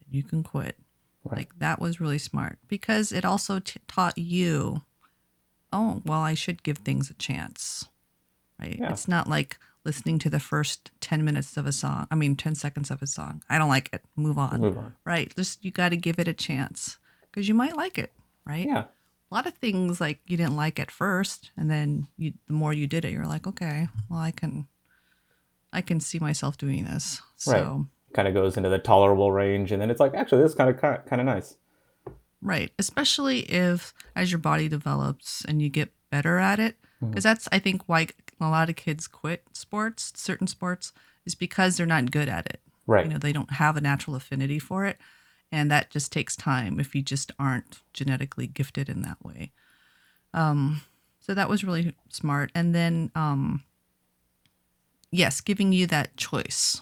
[0.00, 0.78] then you can quit.
[1.24, 1.38] Right.
[1.38, 4.82] Like that was really smart because it also t- taught you,
[5.72, 7.86] oh, well, I should give things a chance,
[8.60, 8.76] right?
[8.78, 8.90] Yeah.
[8.92, 12.54] It's not like listening to the first 10 minutes of a song, I mean, 10
[12.54, 13.42] seconds of a song.
[13.50, 14.02] I don't like it.
[14.16, 14.60] Move on.
[14.60, 14.94] Move on.
[15.04, 15.34] Right.
[15.34, 16.98] Just you got to give it a chance
[17.30, 18.12] because you might like it,
[18.44, 18.66] right?
[18.66, 18.84] Yeah.
[19.30, 22.74] A lot of things like you didn't like at first, and then you, the more
[22.74, 24.66] you did it, you're like, okay, well, I can,
[25.72, 27.22] I can see myself doing this.
[27.36, 27.86] So, Right.
[28.14, 30.68] Kind of goes into the tolerable range, and then it's like, actually, this is kind
[30.68, 31.56] of kind of nice.
[32.42, 32.72] Right.
[32.78, 37.58] Especially if as your body develops and you get better at it, because that's I
[37.58, 38.08] think why
[38.40, 40.92] a lot of kids quit sports, certain sports,
[41.24, 42.60] is because they're not good at it.
[42.86, 43.06] Right.
[43.06, 44.98] You know, they don't have a natural affinity for it.
[45.50, 49.52] And that just takes time if you just aren't genetically gifted in that way.
[50.32, 50.82] Um,
[51.20, 52.50] so that was really smart.
[52.54, 53.62] And then, um,
[55.10, 56.80] yes, giving you that choice,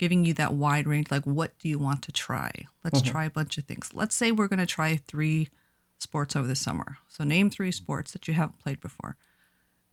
[0.00, 1.10] giving you that wide range.
[1.10, 2.50] Like, what do you want to try?
[2.82, 3.10] Let's Mhm.
[3.10, 3.90] try a bunch of things.
[3.92, 5.50] Let's say we're going to try three
[5.98, 6.96] sports over the summer.
[7.06, 9.16] So, name three sports that you haven't played before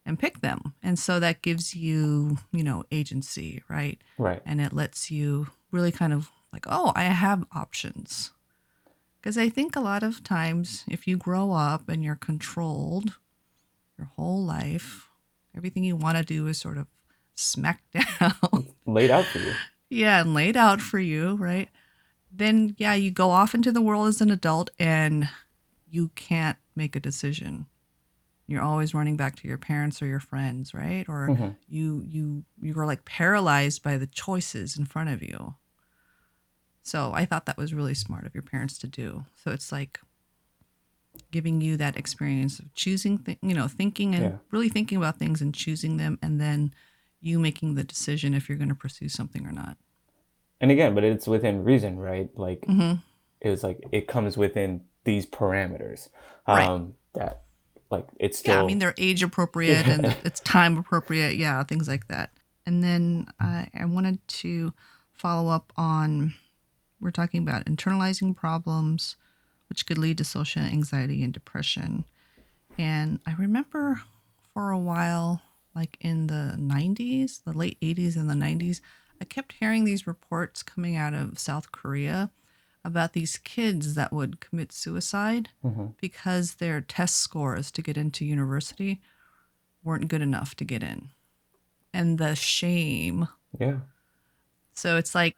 [0.06, 0.74] and pick them.
[0.82, 4.02] And so that gives you, you know, agency, right?
[4.18, 4.42] right.
[4.46, 8.32] and it lets you really kind of like, oh, I have options.
[9.20, 13.18] Because I think a lot of times, if you grow up and you're controlled
[13.98, 15.10] your whole life,
[15.54, 16.88] everything you want to do is sort of
[17.36, 18.68] smacked down.
[18.86, 19.54] Laid out for you.
[19.90, 21.70] Yeah, and laid out for you, right?
[22.32, 25.30] Then, yeah, you go off into the world as an adult and
[25.90, 27.68] you can't make a decision.
[28.48, 31.06] You're always running back to your parents or your friends, right?
[31.10, 31.58] Or Mhm.
[31.68, 35.56] you you you are like paralyzed by the choices in front of you.
[36.84, 39.26] So I thought that was really smart of your parents to do.
[39.36, 40.00] So it's like
[41.32, 44.38] giving you that experience of choosing, th- you know, thinking and Yeah.
[44.52, 46.74] really thinking about things and choosing them, and then
[47.22, 49.78] you making the decision if you're going to pursue something or not.
[50.60, 52.30] And again, but it's within reason, right?
[52.36, 52.94] Like hmm
[53.40, 56.10] it was like it comes within these parameters.
[56.48, 56.68] Right.
[56.68, 57.44] Um, that
[57.92, 61.36] like it's Yeah, I mean they're age appropriate and it's time appropriate.
[61.36, 62.32] Yeah, things like that.
[62.66, 64.74] And then I, I wanted to
[65.14, 66.34] follow up on
[67.00, 69.16] we're talking about internalizing problems,
[69.70, 72.06] which could lead to social anxiety and depression.
[72.78, 74.02] And I remember
[74.54, 75.42] for a while,
[75.78, 78.82] like in the 90s, the late 80s and the 90s,
[79.22, 82.32] I kept hearing these reports coming out of South Korea
[82.84, 85.94] about these kids that would commit suicide Mhm.
[86.02, 89.02] because their test scores to get into university
[89.84, 91.10] weren't good enough to get in.
[91.94, 93.28] And the shame.
[93.60, 93.80] yeah.
[94.74, 95.36] So it's like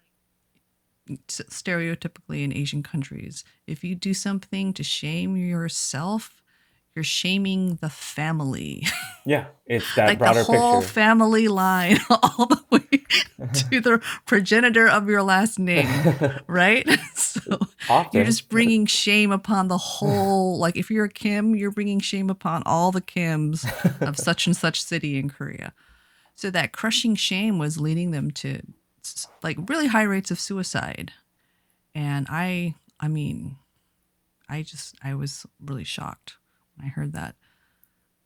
[1.28, 6.39] stereotypically in Asian countries, if you do something to shame yourself,
[7.00, 8.86] you're shaming the family.
[9.26, 10.94] Yeah, it's that like the broader whole picture.
[10.94, 13.04] family line all the way
[13.54, 15.88] to the progenitor of your last name,
[16.48, 16.86] right?
[17.16, 17.60] So
[18.12, 22.30] you're just bringing shame upon the whole like if you're a Kim, you're bringing shame
[22.30, 23.66] upon all the Kims
[24.02, 25.74] of such and such city in Korea.
[26.36, 28.62] So that crushing shame was leading them to
[29.42, 31.14] like really high rates of suicide.
[31.96, 33.56] And I I mean,
[34.50, 36.36] I just I was really shocked
[36.82, 37.36] I heard that.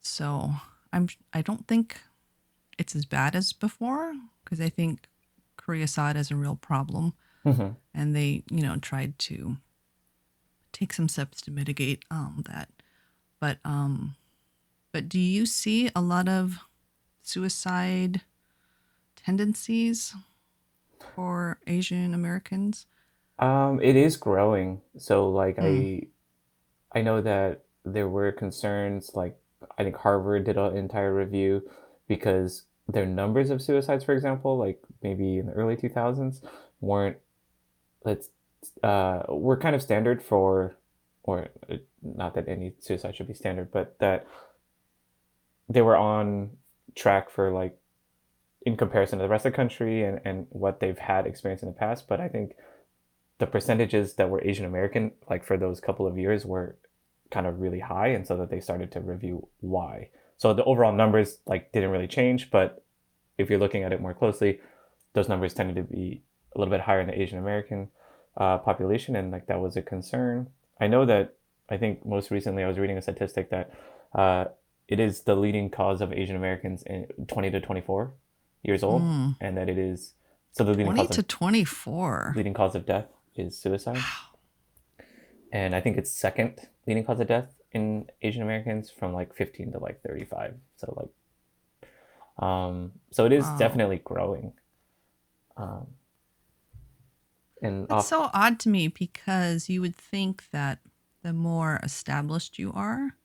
[0.02, 0.54] So,
[0.94, 2.02] I'm I don't think
[2.78, 4.14] it's as bad as before
[4.44, 5.08] because I think
[5.58, 7.14] Korea saw it as a real problem
[7.46, 7.76] Mhm.
[7.94, 9.58] and they, you know, tried to
[10.72, 12.70] take some steps to mitigate um that.
[13.40, 14.16] But um
[14.92, 16.60] but do you see a lot of
[17.24, 18.22] suicide
[19.16, 20.16] tendencies
[21.16, 22.88] for Asian Americans?
[23.40, 24.82] Um, it is growing.
[24.98, 26.10] So like Mm.
[26.94, 29.38] I I know that there were concerns like
[29.78, 31.70] I think Harvard did an entire review
[32.08, 36.42] because their numbers of suicides, for example, like maybe in the early 2000s,
[36.82, 37.18] weren't
[38.04, 38.30] let's
[38.82, 40.78] uh were kind of standard for
[41.24, 44.28] or uh, not that any suicide should be standard, but that
[45.70, 46.52] they were on
[46.96, 47.78] track for like
[48.66, 51.70] in comparison to the rest of the country and, and what they've had experienced in
[51.70, 52.08] the past.
[52.08, 52.56] But I think
[53.40, 56.78] the percentages that were Asian American, like for those couple of years, were
[57.34, 60.10] kind of really high, and so that they started to review why.
[60.38, 62.84] So the overall numbers like didn't really change, but
[63.38, 64.60] if you're looking at it more closely,
[65.14, 66.24] those numbers tended to be
[66.56, 67.90] a little bit higher in the Asian American
[68.38, 70.50] uh, population, and like that was a concern.
[70.80, 71.36] I know that
[71.70, 73.72] I think most recently I was reading a statistic that
[74.14, 74.46] uh,
[74.88, 78.14] it is the leading cause of Asian Americans in 20 to 24
[78.64, 79.36] years old, Mm.
[79.42, 80.14] and that it is
[80.52, 82.34] so the leading 20 cause to of 24.
[82.36, 84.04] leading cause of death is suicide,
[85.52, 89.72] and I think it's second leading cause of death in Asian Americans from like 15
[89.74, 90.56] to like 35.
[90.78, 93.58] So like, um, so it is Wow.
[93.58, 94.54] definitely growing.
[95.58, 95.88] Um,
[97.62, 100.80] and It's off, so odd to me because you would think that
[101.22, 103.18] the more established you are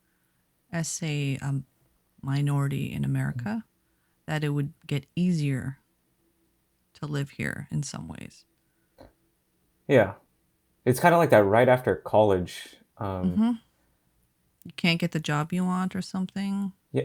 [0.71, 1.63] as, say, a
[2.21, 3.65] minority in America,
[4.27, 5.79] that it would get easier
[6.93, 8.45] to live here in some ways.
[9.87, 10.13] yeah,
[10.85, 12.77] it's kind of like that right after college.
[12.99, 13.51] Um, hmm
[14.63, 16.73] You can't get the job you want or something.
[16.91, 17.03] yeah,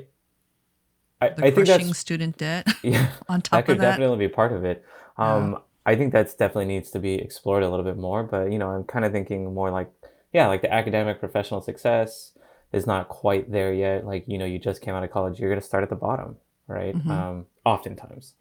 [1.20, 3.12] I, The I think that's student debt yeah.
[3.28, 3.98] on That top could of that.
[3.98, 4.84] definitely be part of it.
[5.18, 5.34] Yeah.
[5.34, 8.22] Um, I think that's definitely needs to be explored a little bit more.
[8.24, 9.90] But you know, I'm kind of thinking more like,
[10.32, 12.32] yeah, like the academic professional success
[12.72, 14.04] is not quite there yet.
[14.04, 16.36] Like you know, you just came out of college, you're gonna start at the bottom,
[16.66, 16.94] right?
[16.96, 17.10] Mhm.
[17.10, 18.34] Um, oftentimes,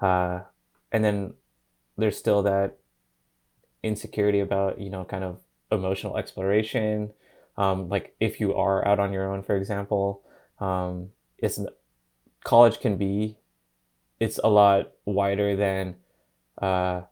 [0.00, 0.40] uh,
[0.92, 1.34] and then
[1.96, 2.76] there's still that
[3.82, 7.10] insecurity about you know kind of emotional exploration.
[7.56, 10.22] Um, like if you are out on your own, for example,
[10.60, 11.58] um, it's
[12.44, 13.36] college can be
[14.20, 15.96] it's a lot wider than
[16.62, 17.02] uh,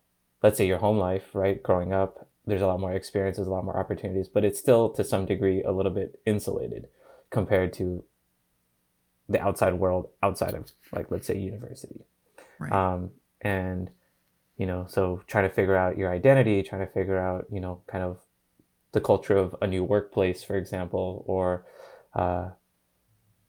[0.42, 3.64] let's say your home life right growing up there's a lot more experiences a lot
[3.64, 6.86] more opportunities but it's still to some degree a little bit insulated
[7.30, 8.04] compared to
[9.28, 12.04] the outside world outside of like let's say university
[12.58, 12.72] Right.
[12.72, 13.90] um, and
[14.56, 17.80] you know so trying to figure out your identity trying to figure out you know
[17.88, 18.18] kind of
[18.94, 21.66] the culture of a new workplace for example or
[22.14, 22.48] uh,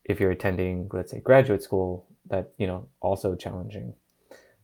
[0.04, 3.94] if you're attending let's say graduate school that you know also challenging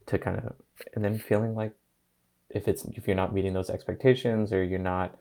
[0.08, 0.54] to kind of
[0.96, 1.74] and then feeling like
[2.50, 5.16] if it's if you're not meeting those expectations or you're not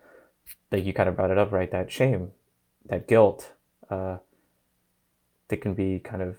[0.73, 2.31] like you kind of brought it up right that shame
[2.87, 3.53] that guilt
[3.91, 4.17] uh,
[5.49, 6.37] that can be kind of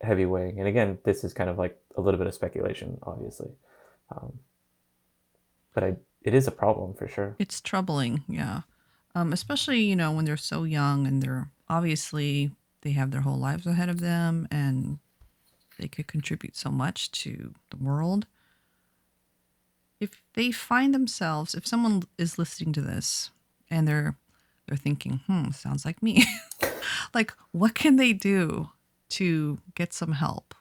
[0.00, 0.58] heavy weighing.
[0.58, 3.50] And again this is kind of like a little bit of speculation obviously
[4.14, 4.38] um,
[5.74, 8.62] but I it is a problem for sure It's troubling, yeah.
[9.14, 12.52] Um, especially, you know, when they're so young and they're obviously
[12.82, 14.98] they have their whole lives ahead of them and
[15.78, 18.26] they could contribute so much to the world.
[20.00, 23.30] If they find themselves, if someone is listening to this
[23.70, 24.16] and they're
[24.66, 26.24] they're thinking, hmm, sounds like me.
[27.14, 28.68] like, what can they do
[29.10, 30.54] to get some help?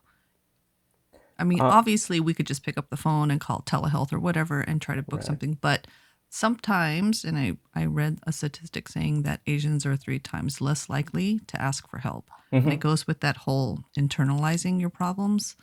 [1.40, 4.20] I mean, Uh, obviously, we could just pick up the phone and call telehealth or
[4.20, 5.24] whatever and try to book Right.
[5.24, 5.54] something.
[5.62, 5.88] But
[6.30, 11.40] sometimes, and I, I read a statistic saying that Asians are three times less likely
[11.48, 12.30] to ask for help.
[12.64, 12.74] And Mhm.
[12.74, 15.56] it goes with that whole internalizing your problems.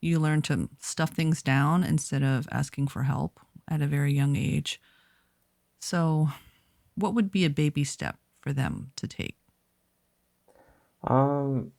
[0.00, 4.36] You learn to stuff things down instead of asking for help at a very young
[4.36, 4.80] age.
[5.80, 6.28] So,
[6.94, 9.38] what would be a baby step for them to take?
[11.02, 11.72] Um,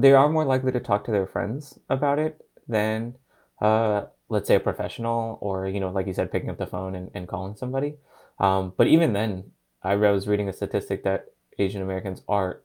[0.00, 3.14] they are more likely to talk to their friends about it than,
[3.60, 6.94] uh, let's say a professional or, you know, like you said, picking up the phone
[6.94, 7.94] and, and calling somebody.
[8.38, 11.26] Um, but even then, I was reading a statistic that
[11.58, 12.60] Asian Americans are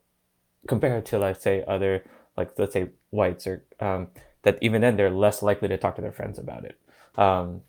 [0.68, 2.04] compared to let's say other
[2.38, 4.08] like let's say whites or um,
[4.44, 6.80] that even then they're less likely to talk to their friends about it.
[7.18, 7.62] Um,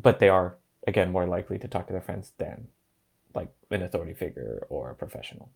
[0.00, 0.56] but they are
[0.86, 2.68] again more likely to talk to their friends than
[3.34, 5.50] like an authority figure or a professional.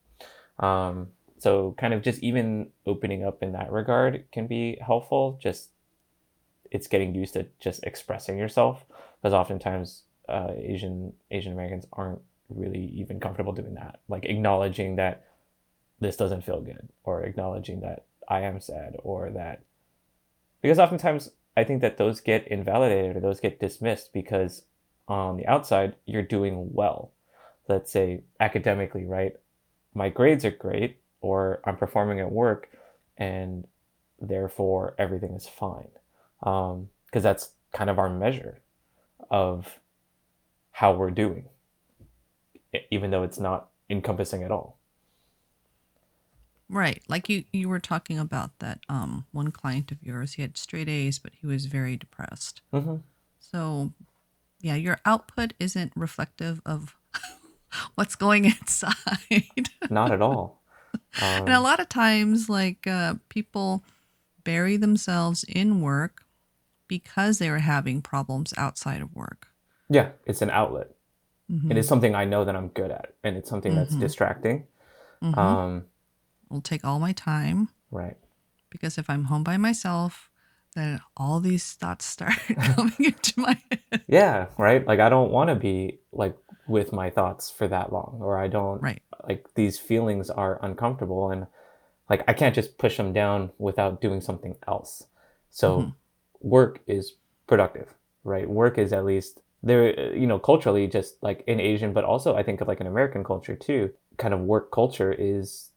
[1.40, 5.38] So kind of just even opening up in that regard can be helpful.
[5.42, 5.70] Just
[6.70, 8.84] it's getting used to just expressing yourself
[9.20, 12.20] because oftentimes uh, Asian Asian Americans aren't
[12.50, 14.00] really even comfortable doing that.
[14.06, 15.24] Like acknowledging that
[15.98, 19.62] this doesn't feel good or acknowledging that I am sad or that
[20.60, 24.64] because oftentimes I think that those get invalidated or those get dismissed because
[25.08, 27.12] on the outside you're doing well.
[27.66, 29.36] Let's say academically, right?
[29.94, 32.68] My grades are great or I'm performing at work
[33.16, 33.66] and
[34.20, 35.90] therefore everything is fine.
[36.40, 38.60] Because um, that's kind of our measure
[39.30, 39.78] of
[40.72, 41.44] how we're doing,
[42.90, 44.78] even though it's not encompassing at all.
[46.68, 47.02] Right.
[47.08, 50.88] Like you you were talking about that um one client of yours, he had straight
[50.88, 52.62] A's but he was very depressed.
[52.72, 52.96] Mm-hmm.
[53.40, 53.92] So,
[54.60, 56.94] yeah, your output isn't reflective of
[57.96, 59.70] what's going inside.
[59.90, 60.59] Not at all.
[61.20, 63.82] Um, and a lot of times like uh people
[64.44, 66.24] bury themselves in work
[66.88, 69.48] because they were having problems outside of work.
[69.88, 70.88] Yeah, it's an outlet.
[71.50, 71.70] Mhm.
[71.70, 74.00] It is something I know that I'm good at, and it's something that's Mhm.
[74.00, 74.66] distracting.
[75.22, 75.38] Mhm.
[75.38, 75.84] Um,
[76.48, 78.16] will take all my time right.
[78.70, 80.30] because if I'm home by myself,
[80.74, 82.34] then all these thoughts start
[82.76, 84.04] coming into my head.
[84.06, 84.86] Yeah, right.
[84.86, 86.36] Like I don't want to be like
[86.70, 89.02] with my thoughts for that long, or I don't Right.
[89.28, 91.46] like these feelings are uncomfortable, and
[92.10, 95.04] like I can't just push them down without doing something else.
[95.50, 95.94] So Mhm.
[96.40, 97.14] work is
[97.46, 97.94] productive,
[98.24, 98.48] right?
[98.48, 102.42] Work is at least there, you know, culturally, just like in Asian, but also I
[102.42, 103.92] think of like an American culture too.
[104.18, 105.70] Kind of work culture is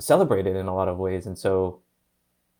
[0.00, 1.80] celebrated in a lot of ways, and so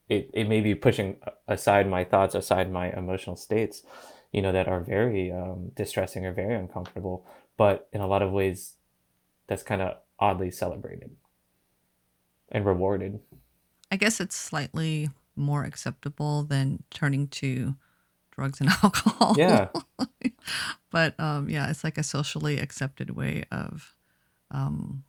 [0.08, 1.16] it it may be pushing
[1.48, 3.84] aside my thoughts, aside my emotional states,
[4.32, 7.26] you know, that are very um, distressing or very uncomfortable.
[7.56, 8.74] But in a lot of ways,
[9.46, 11.10] that's kind of oddly celebrated
[12.50, 13.20] and rewarded.
[13.90, 17.76] I guess it's slightly more acceptable than turning to
[18.30, 19.34] drugs and alcohol.
[19.36, 19.68] Yeah.
[20.90, 23.94] but um, yeah, it's like a socially accepted way of,
[24.50, 25.04] um,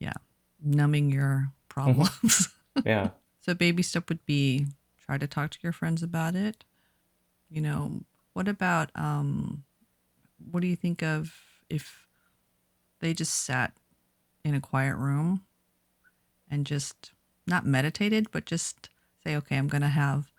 [0.00, 0.14] yeah,
[0.62, 2.48] numbing your problems.
[2.84, 3.12] Yeah.
[3.40, 4.66] so baby step would be
[5.06, 6.62] try to talk to your friends about it.
[7.48, 8.02] You know,
[8.36, 9.64] what about um,
[10.50, 11.32] what do you think of
[11.70, 12.06] if
[13.00, 13.72] they just sat
[14.44, 15.46] in a quiet room
[16.50, 17.12] and just
[17.46, 18.90] not meditated, but just
[19.24, 20.30] say, okay, I'm gonna have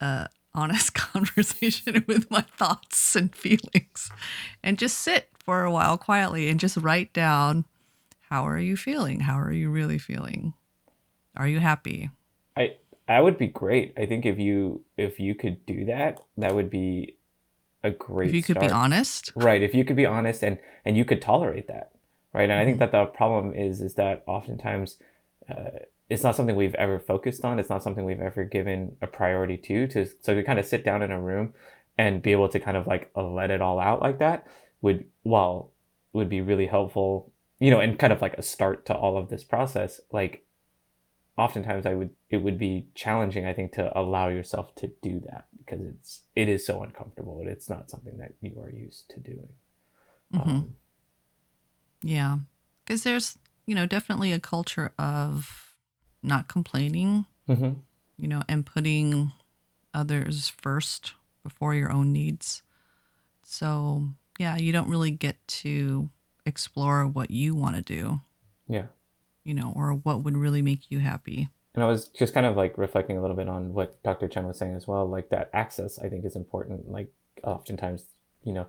[0.00, 4.12] a honest conversation with my thoughts and feelings,
[4.62, 7.64] and just sit for a while quietly and just write down
[8.30, 9.18] how are you feeling?
[9.18, 10.54] How are you really feeling?
[11.36, 12.10] Are you happy?
[12.56, 12.76] I
[13.08, 13.94] that would be great.
[13.96, 17.16] I think if you if you could do that, that would be
[17.82, 19.32] a great if you could be honest.
[19.34, 19.62] Right.
[19.62, 21.92] If you could be honest and and you could tolerate that.
[22.32, 22.44] Right.
[22.50, 22.80] And I think Mhm.
[22.80, 24.98] that the problem is is that oftentimes
[25.48, 25.78] uh,
[26.10, 27.58] it's not something we've ever focused on.
[27.58, 29.86] It's not something we've ever given a priority to.
[29.88, 31.54] To so to kind of sit down in a room
[31.96, 34.46] and be able to kind of like let it all out like that
[34.82, 35.72] would well
[36.12, 37.32] would be really helpful.
[37.60, 40.00] You know, and kind of like a start to all of this process.
[40.12, 40.44] Like
[41.38, 45.46] oftentimes I would it would be challenging I think to allow yourself to do that
[45.58, 49.20] because it's it is so uncomfortable and it's not something that you are used to
[49.20, 49.48] doing.
[50.34, 50.50] Mm-hmm.
[50.50, 50.76] Um,
[52.02, 52.38] Yeah.
[52.84, 55.74] Because there's, you know, definitely a culture of
[56.22, 57.76] not complaining, mhm.
[58.16, 59.32] you know, and putting
[59.94, 61.12] others first
[61.42, 62.62] before your own needs.
[63.44, 64.08] So,
[64.38, 66.10] yeah, you don't really get to
[66.46, 68.20] explore what you want to do,
[68.68, 68.86] Yeah.
[69.48, 71.48] You know, or what would really make you happy.
[71.74, 74.28] And I was just kind of like reflecting a little bit on what Dr.
[74.28, 76.90] Chen was saying as well, like that access I think is important.
[76.90, 78.04] Like oftentimes,
[78.42, 78.66] you know,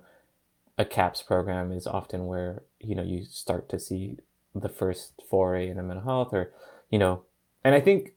[0.78, 4.18] a CAPS program is often where, you know, you start to see
[4.54, 6.52] the first foray into mental health or,
[6.88, 7.24] you know,
[7.64, 8.12] and I think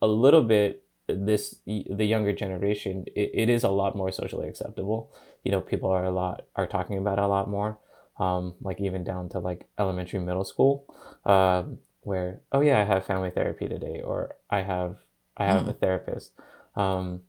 [0.00, 5.10] a little bit this the younger generation it, it is a lot more socially acceptable
[5.44, 7.78] you know people are a lot are talking about a lot more
[8.18, 10.84] um like even down to like elementary middle school
[11.24, 14.96] um where oh yeah i have family therapy today or i have
[15.36, 15.80] i have a Mm.
[15.80, 16.32] therapist
[16.76, 17.22] um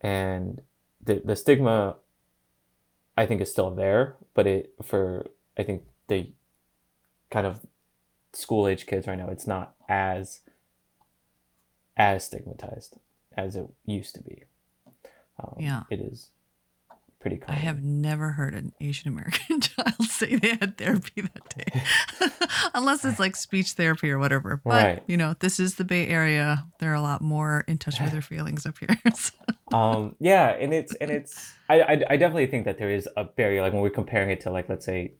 [0.00, 0.60] and
[1.04, 1.96] the the stigma
[3.16, 5.26] i think is still there but it for
[5.58, 6.30] i think the
[7.30, 7.60] kind of
[8.32, 10.40] school age kids right now it's not as
[11.96, 12.94] as stigmatized
[13.36, 14.44] as it used to be
[15.38, 15.82] um, Yeah.
[15.90, 16.30] it is
[17.20, 21.82] pretty I have never heard an Asian American child say they had therapy that day,
[22.74, 24.60] unless it's like speech therapy or whatever.
[24.64, 25.02] But Right.
[25.06, 26.64] you know, this is the Bay Area.
[26.78, 28.96] They're a lot more in touch with their feelings up here.
[29.14, 29.34] So-
[29.76, 33.24] Um, yeah, and it's and it's I, I I definitely think that there is a
[33.24, 35.12] barrier, like when we're comparing it to like let's say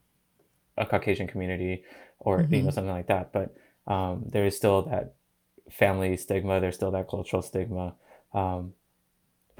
[0.76, 1.84] a Caucasian community
[2.18, 2.74] or you know Mhm.
[2.74, 3.32] something like that.
[3.32, 3.54] But
[3.86, 5.14] um, there is still that
[5.70, 6.60] family stigma.
[6.60, 7.94] There's still that cultural stigma.
[8.34, 8.74] Um,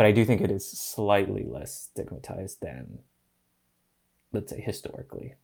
[0.01, 3.01] but I do think it is slightly less stigmatized than
[4.33, 5.35] let's say historically.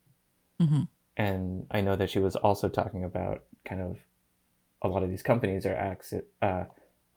[0.59, 0.89] Mhm.
[1.15, 3.99] And I know that she was also talking about kind of
[4.81, 6.65] a lot of these companies are acci- uh,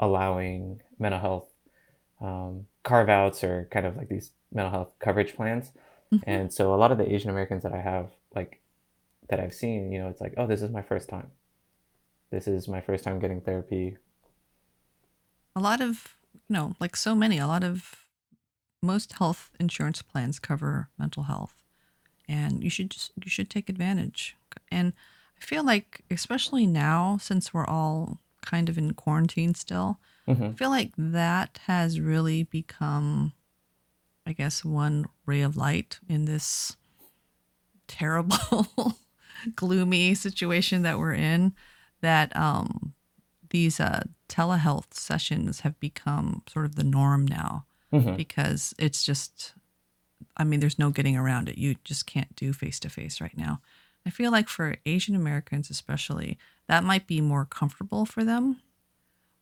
[0.01, 1.53] allowing mental health
[2.19, 5.71] um, carve outs or kind of like these mental health coverage plans.
[6.11, 6.23] Mhm.
[6.27, 8.61] And so a lot of the Asian Americans that I have, like
[9.29, 11.31] that I've seen, you know, it's like, oh, this is my first time.
[12.31, 13.95] This is my first time getting therapy.
[15.55, 18.05] a lot of you know like so many a lot of
[18.81, 21.55] most health insurance plans cover mental health
[22.27, 24.35] and you should just you should take advantage.
[24.71, 24.93] And
[25.41, 30.51] i feel like especially now since we're all kind of in quarantine still hmm i
[30.53, 33.33] feel like that has really become
[34.25, 36.77] i guess one ray of light in this
[37.87, 38.67] terrible
[39.55, 41.53] gloomy situation that we're in
[42.01, 42.93] that um
[43.49, 49.53] these uh telehealth sessions have become sort of the norm now hmm because it's just
[50.37, 51.57] I mean there's no getting around it.
[51.57, 53.61] You just can't do face to face right now.
[54.05, 56.37] I feel like for Asian Americans especially,
[56.67, 58.61] that might be more comfortable for them.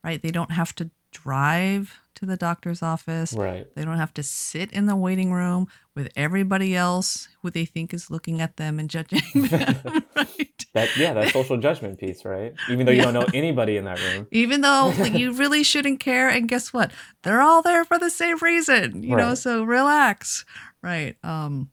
[0.04, 0.22] Right?
[0.22, 0.90] They don't have to
[1.24, 3.34] drive to the doctor's office.
[3.34, 3.68] Right.
[3.76, 7.94] They don't have to sit in the waiting room with everybody else who they think
[7.94, 10.66] is looking at them and judging them, right?
[10.74, 12.54] That yeah, that social judgment piece, right?
[12.70, 14.28] Even though you don't know anybody in that room.
[14.32, 16.92] even though like, you really shouldn't care and guess what
[17.24, 20.46] they're all there for the same reason you know so relax
[20.82, 21.70] right um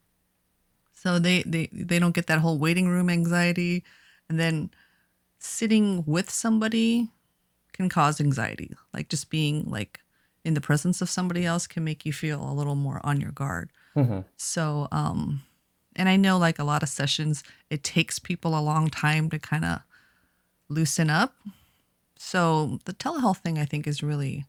[0.95, 3.85] so they they they don't get that whole waiting room anxiety
[4.29, 4.71] and then
[5.39, 7.09] sitting with somebody
[7.75, 10.01] can cause anxiety like just being like
[10.45, 13.33] in the presence of somebody else can make you feel a little more on your
[13.33, 15.43] guard hmm so, um,
[15.97, 19.39] and I know like a lot of sessions, it takes people a long time to
[19.39, 19.79] kind of
[20.69, 21.35] loosen up.
[22.19, 24.47] So, the telehealth thing I think is really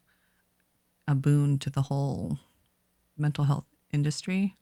[1.08, 2.40] a boon to the whole
[3.16, 4.56] mental health industry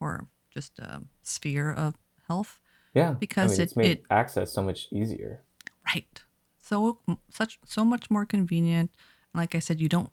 [0.00, 1.94] or just a sphere of
[2.26, 2.58] health.
[2.94, 3.12] Yeah.
[3.20, 5.42] Because I mean, it- it's made it- access so much easier.
[5.86, 6.22] Right.
[6.70, 7.00] So
[7.30, 8.90] such so much more convenient.
[9.34, 10.10] Like I said, you don't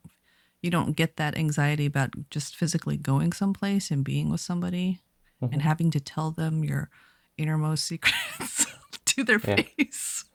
[0.60, 4.98] you don't get that anxiety about just physically going someplace and being with somebody
[5.40, 5.52] Mhm.
[5.52, 6.90] and having to tell them your
[7.36, 8.66] innermost secrets
[9.04, 9.62] to their Yeah.
[9.78, 10.24] face.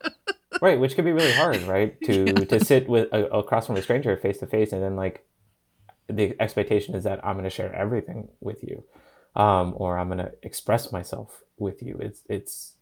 [0.62, 2.00] Right, which could be really hard, right?
[2.04, 2.44] To Yeah.
[2.46, 5.26] to sit with a, across from a stranger face to face, and then like
[6.08, 8.84] the expectation is that I'm going to share everything with you,
[9.36, 11.98] um, or I'm going to express myself with you.
[12.00, 12.73] It's it's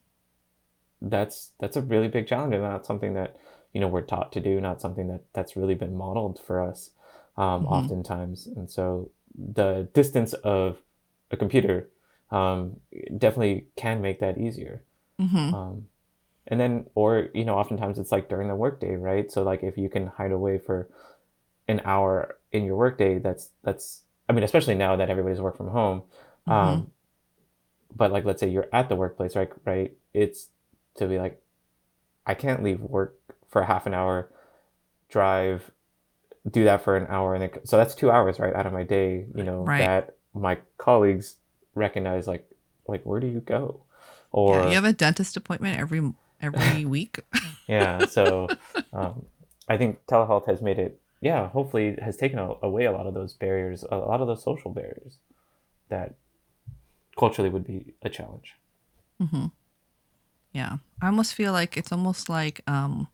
[1.03, 3.37] that's that's a really big challenge, and not something that
[3.75, 6.91] you know we're taught to do, not something that that's really been modeled for us,
[7.37, 7.73] um, Mhm.
[7.73, 8.47] oftentimes.
[8.49, 10.79] And so the distance of
[11.31, 11.89] a computer
[12.31, 12.77] um,
[13.19, 14.83] definitely can make that easier.
[15.19, 15.89] hmm Um,
[16.49, 19.31] and then, or, you know, oftentimes it's like during the workday, right?
[19.33, 20.89] So like if you can hide away for
[21.69, 25.69] an hour in your workday, that's, that's, I mean, especially now that everybody's work from
[25.69, 26.03] home.
[26.49, 26.91] Um,
[27.95, 29.51] but like, let's say you're at the workplace, right?
[29.65, 29.93] Right.
[30.15, 30.49] It's
[30.97, 31.41] to be like,
[32.27, 33.17] I can't leave work
[33.49, 34.31] for half an hour,
[35.09, 35.71] drive,
[36.51, 37.35] do that for an hour.
[37.35, 38.55] And then, so that's two hours, right?
[38.55, 39.79] Out of my day, you know, Right.
[39.79, 41.37] that my colleagues
[41.75, 42.49] recognize like,
[42.87, 43.83] like, where do you go?
[44.33, 47.21] Or, yeah, you have a dentist appointment every every week.
[47.69, 48.49] yeah so
[48.93, 49.25] um,
[49.69, 53.15] i think telehealth has made it yeah hopefully has taken a, away a lot of
[53.15, 55.19] those barriers a lot of those social barriers
[55.89, 56.15] that
[57.17, 58.57] culturally would be a challenge
[59.21, 59.47] hmm
[60.53, 63.09] Yeah, I almost feel like it's almost like um,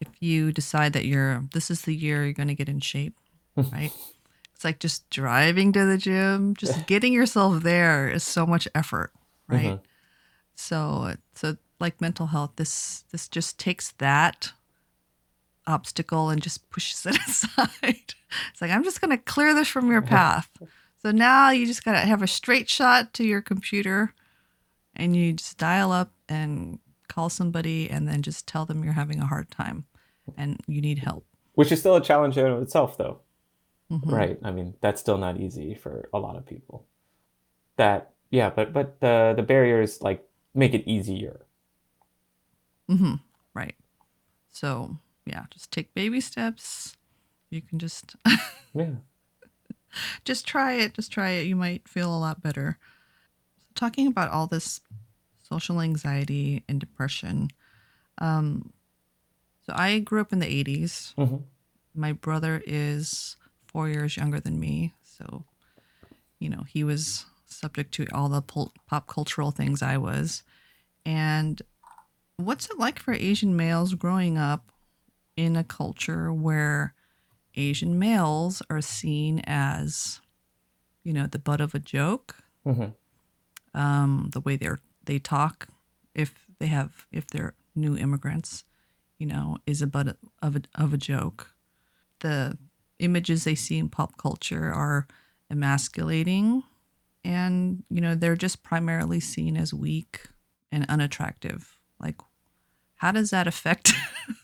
[0.00, 3.14] if you decide that you're this is the year you're going to get in shape,
[3.56, 3.92] right?
[4.54, 9.12] It's like just driving to the gym, just getting yourself there is so much effort,
[9.48, 9.74] right?
[9.74, 9.80] Mhm.
[10.54, 14.52] So, so like mental health, this this just takes that
[15.66, 18.14] obstacle and just pushes it aside.
[18.50, 20.50] It's like I'm just going to clear this from your path.
[21.02, 24.14] So now you just got to have a straight shot to your computer
[24.94, 26.78] and you just dial up and
[27.08, 29.84] call somebody and then just tell them you're having a hard time
[30.36, 31.24] and you need help.
[31.54, 33.20] which is still a challenge in itself though
[33.90, 34.10] Mhm.
[34.20, 36.86] right i mean that's still not easy for a lot of people
[37.76, 40.20] that yeah but but the the barriers like
[40.54, 41.44] make it easier
[42.90, 43.14] Mm-hmm.
[43.54, 43.76] Right.
[44.50, 46.96] So, yeah, just take baby steps.
[47.50, 48.16] You can just
[48.74, 48.96] yeah
[50.24, 50.94] just try it.
[50.94, 51.46] Just try it.
[51.46, 52.78] You might feel a lot better.
[53.74, 54.80] Talking about all this
[55.52, 57.50] social anxiety and depression.
[58.18, 58.72] Um,
[59.66, 61.12] so I grew up in the 80s.
[61.16, 61.36] hmm
[61.94, 63.36] My brother is
[63.66, 64.94] four years younger than me.
[65.02, 65.44] So,
[66.38, 70.42] you know, he was subject to all the pol- pop cultural things I was.
[71.04, 71.60] And
[72.38, 74.72] what's it like for Asian males growing up
[75.36, 76.94] in a culture where
[77.56, 80.20] Asian males are seen as,
[81.04, 82.36] you know, the butt of a joke?
[82.64, 82.86] hmm
[83.74, 85.68] um, the way they're they talk,
[86.14, 88.64] if they have if they're new immigrants,
[89.18, 91.50] you know, is a butt of a of a joke.
[92.20, 92.56] The
[92.98, 95.06] images they see in pop culture are
[95.50, 96.62] emasculating,
[97.24, 100.22] and you know they're just primarily seen as weak
[100.70, 101.76] and unattractive.
[102.00, 102.16] Like,
[102.96, 103.92] how does that affect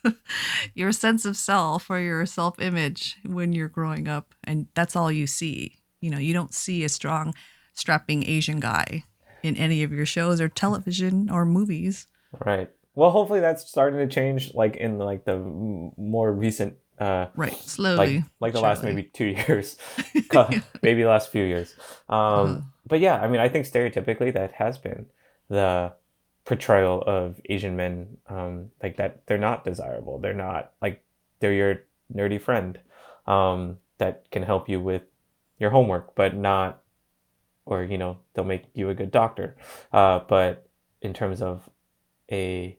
[0.75, 4.35] your sense of self or your self image when you're growing up?
[4.45, 5.77] And that's all you see.
[6.01, 7.35] You know, you don't see a strong,
[7.75, 9.05] strapping Asian guy
[9.43, 12.07] in any of your shows or television or movies.
[12.45, 12.71] Right.
[12.95, 18.25] Well, hopefully that's starting to change, like in like the more recent, uh, Right, slowly.
[18.41, 19.77] like the last maybe two years,
[20.83, 21.75] maybe the last few years.
[22.09, 22.61] Um, Uh-huh.
[22.87, 25.07] but yeah, I mean, I think stereotypically that has been
[25.49, 25.93] the
[26.45, 30.19] portrayal of Asian men, um, like that they're not desirable.
[30.19, 31.03] They're not like
[31.41, 31.83] they're your
[32.13, 32.79] nerdy friend,
[33.27, 35.03] um, that can help you with
[35.59, 36.83] your homework, but not,
[37.69, 39.57] or you know, they'll make you a good doctor.
[39.93, 40.69] Uh, but
[41.03, 41.71] in terms of
[42.33, 42.79] a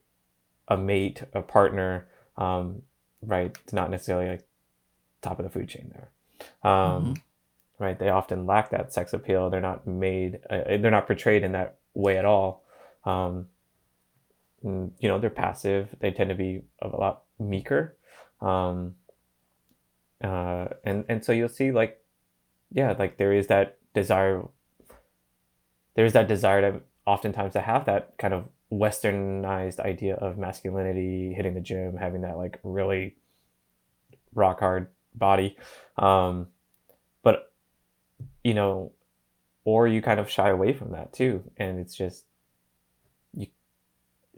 [0.67, 2.83] a mate, a partner, um,
[3.21, 3.55] right?
[3.63, 4.47] It's not necessarily like
[5.21, 6.71] top of the food chain there.
[6.71, 7.15] Um,
[7.79, 7.99] Right?
[7.99, 9.49] They often lack that sex appeal.
[9.49, 10.39] They're not made.
[10.49, 12.63] Uh, they're not portrayed in that way at all.
[13.05, 13.47] Um,
[14.63, 15.95] mm, you know, they're passive.
[15.99, 17.97] They tend to be a lot meeker.
[18.41, 18.95] Um,
[20.23, 22.01] uh, and and so you'll see like,
[22.71, 24.43] yeah, like there is that desire.
[25.95, 31.33] There is that desire to oftentimes to have that kind of westernized idea of masculinity,
[31.33, 33.15] hitting the gym, having that like really
[34.33, 35.57] rock hard body.
[35.97, 36.47] Um,
[37.23, 37.51] but
[38.43, 38.91] you know,
[39.65, 42.25] or you kind of shy away from that too, and it's just
[43.33, 43.47] you.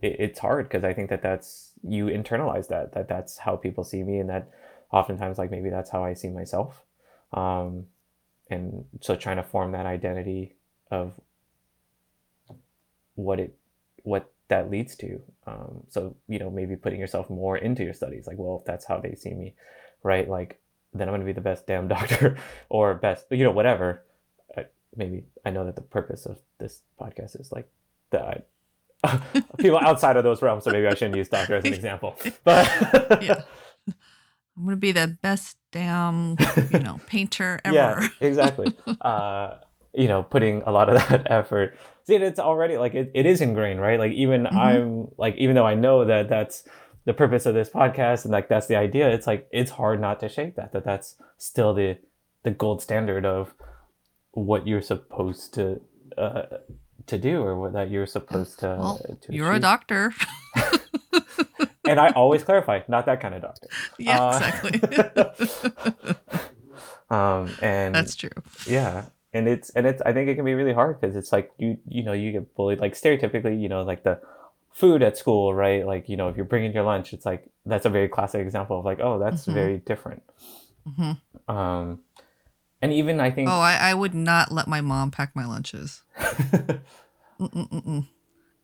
[0.02, 3.84] It, it's hard because I think that that's you internalize that that that's how people
[3.84, 4.50] see me, and that
[4.92, 6.82] oftentimes like maybe that's how I see myself.
[7.34, 7.86] Um,
[8.50, 10.56] and so trying to form that identity
[10.90, 11.20] of
[13.24, 13.56] what it
[14.04, 18.28] what that leads to um, so you know maybe putting yourself more into your studies
[18.28, 19.54] like well if that's how they see me
[20.04, 20.60] right like
[20.94, 22.38] then i'm going to be the best damn doctor
[22.70, 24.04] or best you know whatever
[24.58, 24.66] I,
[24.96, 27.70] maybe i know that the purpose of this podcast is like
[28.12, 28.48] that.
[29.58, 32.68] people outside of those realms so maybe i shouldn't use doctor as an example but
[33.24, 33.42] Yeah.
[34.58, 36.36] I'm gonna be the best damn,
[36.72, 37.74] you know, painter ever.
[37.74, 38.74] Yeah, exactly.
[39.00, 39.56] uh,
[39.94, 41.78] you know, putting a lot of that effort.
[42.12, 44.00] It's already like it, it is ingrained, right?
[44.00, 44.56] Like even Mhm.
[44.58, 46.64] I'm like even though I know that that's
[47.06, 50.20] the purpose of this podcast and like that's the idea, it's like it's hard not
[50.20, 50.74] to shake that.
[50.74, 51.98] That that's still the
[52.44, 53.54] the gold standard of
[54.32, 55.80] what you're supposed to
[56.18, 56.44] uh,
[57.08, 58.68] to do or what that you're supposed to.
[58.80, 60.14] Well, to You're a doctor.
[61.88, 63.68] and I always clarify, not that kind of doctor.
[64.00, 64.40] yeah, Uh,
[64.74, 66.16] exactly.
[67.10, 68.30] Um, and That's true.
[68.66, 71.52] yeah and it's and it's i think it can be really hard because it's like
[71.58, 74.20] you you know you get bullied like stereotypically you know like the
[74.74, 77.86] food at school right like you know if you're bringing your lunch it's like that's
[77.86, 79.54] a very classic example of like oh that's Mhm.
[79.54, 80.24] very different
[80.98, 81.12] hmm
[81.48, 82.00] um
[82.82, 86.04] and even i think Oh, I, I would not let my mom pack my lunches.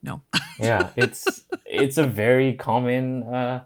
[0.04, 0.22] No.
[0.60, 3.64] yeah it's it's a very common uh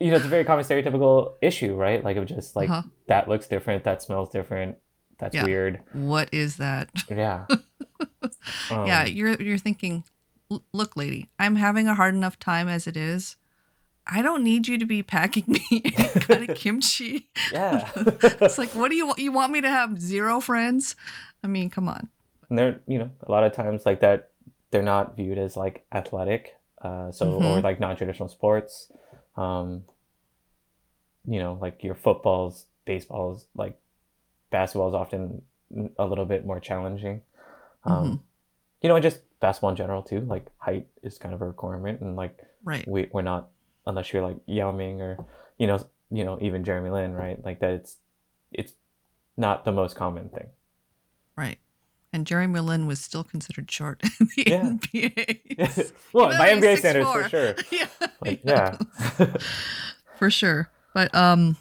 [0.00, 2.82] you know it's a very common stereotypical issue right like of just like Uh-huh.
[3.08, 4.76] that looks different that smells different
[5.18, 5.44] that's Yeah.
[5.44, 6.90] weird What is that?
[7.10, 7.46] yeah
[8.70, 10.04] yeah, Um, you're you're thinking,
[10.72, 13.36] look, lady, I'm having a hard enough time as it is.
[14.06, 17.28] I don't need you to be packing me any kind of kimchi.
[17.52, 19.18] yeah it's like, what do you want?
[19.18, 20.94] You want me to have zero friends?
[21.42, 22.08] I mean, come on.
[22.48, 24.30] and they're you know a lot of times like that
[24.70, 27.62] they're not viewed as like athletic uh so or Mhm.
[27.64, 28.90] like non-traditional sports
[29.36, 29.84] um
[31.26, 33.78] you know like your footballs baseballs like
[34.50, 35.42] basketball is often
[35.98, 37.22] a little bit more challenging
[37.84, 38.20] um Mhm.
[38.82, 42.00] you know and just basketball in general too like height is kind of a requirement
[42.00, 42.86] and like Right.
[42.88, 43.48] we, we're not
[43.86, 45.24] unless you're like Yao Ming or
[45.58, 47.96] you know you know even Jeremy Lin right like that it's
[48.52, 48.72] it's
[49.36, 50.48] not the most common thing
[51.36, 51.58] Right.
[52.12, 54.70] And Jeremy Lin was still considered short in the Yeah.
[54.70, 55.92] NBA.
[56.12, 57.88] well by NBA standards for sure yeah.
[58.24, 58.78] like yeah
[60.16, 60.70] for sure.
[60.94, 61.56] But um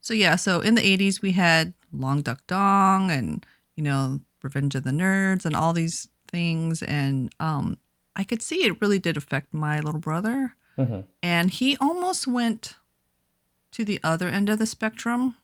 [0.00, 3.44] so yeah, so in the 80s we had Long Duck Dong and
[3.76, 7.78] you know Revenge of the Nerds and all these things, and um,
[8.16, 11.04] I could see it really did affect my little brother, Mhm.
[11.22, 12.76] and he almost went
[13.72, 15.36] to the other end of the spectrum,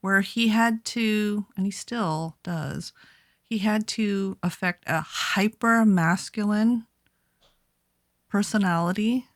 [0.00, 2.92] where he had to, and he still does,
[3.42, 6.86] he had to affect a hyper masculine
[8.28, 9.26] personality.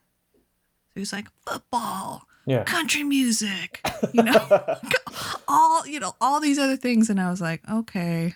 [0.93, 2.65] So he's like football, Yeah.
[2.65, 4.49] country music, you know,
[5.49, 8.35] all you know, all these other things, and I was like, okay,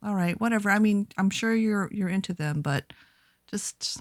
[0.00, 0.70] all right, whatever.
[0.70, 2.92] I mean, I'm sure you're you're into them, but
[3.48, 4.00] just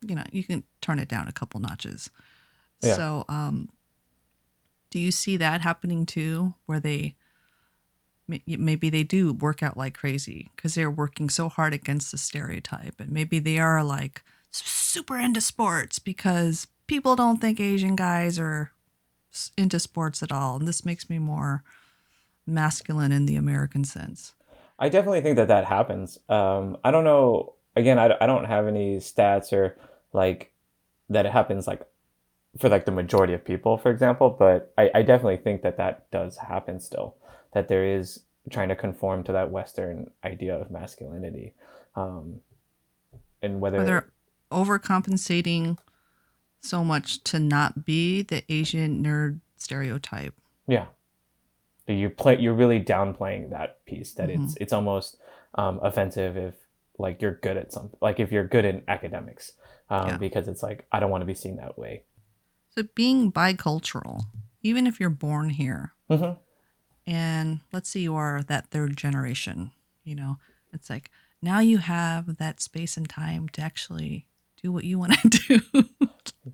[0.00, 2.10] you know, you can turn it down a couple notches.
[2.80, 2.96] Yeah.
[2.96, 3.68] So, um,
[4.90, 7.14] do you see that happening too, where they
[8.26, 12.98] maybe they do work out like crazy because they're working so hard against the stereotype,
[13.00, 18.70] and maybe they are like super into sports because people don't think Asian guys are
[19.56, 21.62] into sports at all, and this makes me more
[22.46, 24.34] masculine in the American sense.
[24.78, 26.18] I definitely think that that happens.
[26.28, 27.54] Um, I don't know.
[27.76, 29.76] Again, I, I don't have any stats or
[30.12, 30.52] like
[31.08, 31.82] that it happens like
[32.58, 34.30] for like the majority of people, for example.
[34.30, 37.16] But I, I definitely think that that does happen still.
[37.52, 38.20] That there is
[38.50, 41.54] trying to conform to that Western idea of masculinity,
[41.96, 42.40] um,
[43.42, 44.12] and whether Where they're
[44.50, 45.78] overcompensating
[46.64, 50.34] so much to not be the Asian nerd stereotype.
[50.66, 50.86] Yeah.
[51.86, 54.44] So you play you're really downplaying that piece that Mm-hmm.
[54.44, 55.16] it's it's almost
[55.54, 56.54] um, offensive if
[56.98, 59.52] like you're good at something like if you're good in academics
[59.90, 60.16] um, Yeah.
[60.18, 62.04] because it's like I don't want to be seen that way.
[62.70, 64.24] So being bicultural,
[64.62, 66.32] even if you're born here, hmm
[67.06, 69.72] and let's say you are that third generation,
[70.04, 70.38] you know,
[70.72, 71.10] it's like
[71.42, 74.26] now you have that space and time to actually
[74.62, 75.28] do what you want to
[75.72, 75.84] do.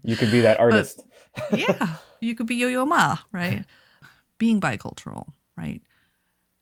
[0.03, 1.05] You could be that artist.
[1.55, 3.65] yeah, you could be Yo Yo Ma, right?
[4.39, 5.83] Being bicultural, right?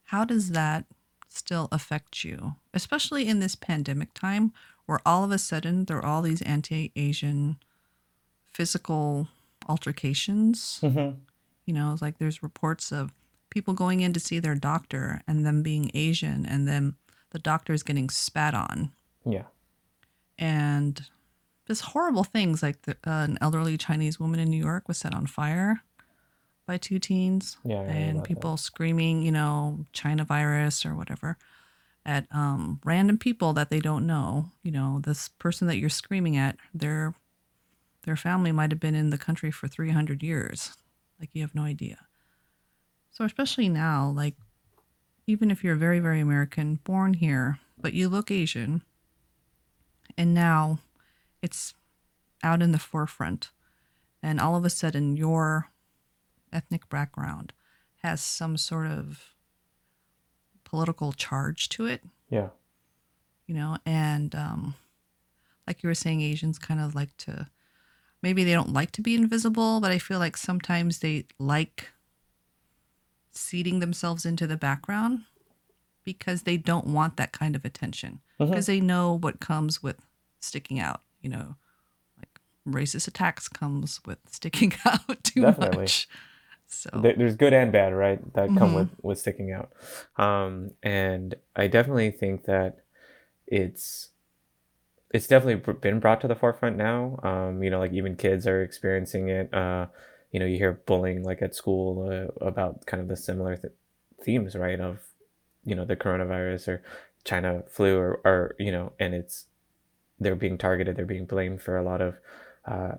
[0.05, 0.85] How does that
[1.29, 4.53] still affect you, especially in this pandemic time
[4.87, 7.59] where all of a sudden there are all these anti Asian
[8.53, 9.29] physical
[9.69, 10.79] altercations?
[10.81, 11.11] hmm
[11.67, 13.13] You know, it's like there's reports of
[13.51, 16.95] people going in to see their doctor and them being Asian and then
[17.31, 18.91] the doctor's getting spat on
[19.25, 19.45] Yeah.
[20.39, 21.03] and
[21.69, 25.15] just horrible things like the, uh, an elderly Chinese woman in New York was set
[25.15, 25.83] on fire
[26.67, 27.83] by two teens Yeah.
[27.83, 28.29] And about that.
[28.29, 31.37] people screaming, you know, China virus or whatever
[32.07, 34.51] at um, random people that they don't know.
[34.63, 37.15] You know, this person that you're screaming at, their
[38.05, 40.75] their family might have been in the country for 300 years.
[41.21, 41.99] Like you have no idea.
[43.11, 44.35] So especially now, like
[45.27, 48.83] even if you're very very American, born here, but you look Asian,
[50.17, 50.79] and now
[51.43, 51.75] it's
[52.43, 53.51] out in the forefront,
[54.23, 55.71] and all of a sudden your
[56.53, 57.53] ethnic background
[58.03, 59.23] has some sort of
[60.65, 62.49] political charge to it, Yeah.
[63.47, 64.75] you know, and um,
[65.67, 67.49] like you were saying, Asians kind of like to
[68.23, 71.91] maybe they don't like to be invisible, but I feel like sometimes they like
[73.33, 75.21] seating themselves into the background
[76.05, 78.49] because they don't want that kind of attention Mhm.
[78.51, 80.01] because they know what comes with
[80.41, 81.57] sticking out, you know,
[82.19, 85.85] like racist attacks comes with sticking out too Definitely.
[85.85, 86.09] much.
[86.67, 88.21] So There's good and bad, right?
[88.35, 88.75] That come Mhm.
[88.75, 89.73] with with sticking out.
[90.17, 92.79] Um, and I definitely think that
[93.47, 94.11] it's
[95.11, 97.19] it's definitely been brought to the forefront now.
[97.23, 99.53] Um, you know, like even kids are experiencing it.
[99.55, 99.87] Uh,
[100.33, 103.73] you know, you hear bullying like at school uh, about kind of the similar th-
[104.23, 104.79] themes, right?
[104.81, 104.99] Of
[105.65, 106.83] you know the coronavirus or
[107.25, 109.47] China flu or or you know, and it's
[110.21, 112.17] they're being targeted, they're being blamed for a lot of
[112.67, 112.97] uh,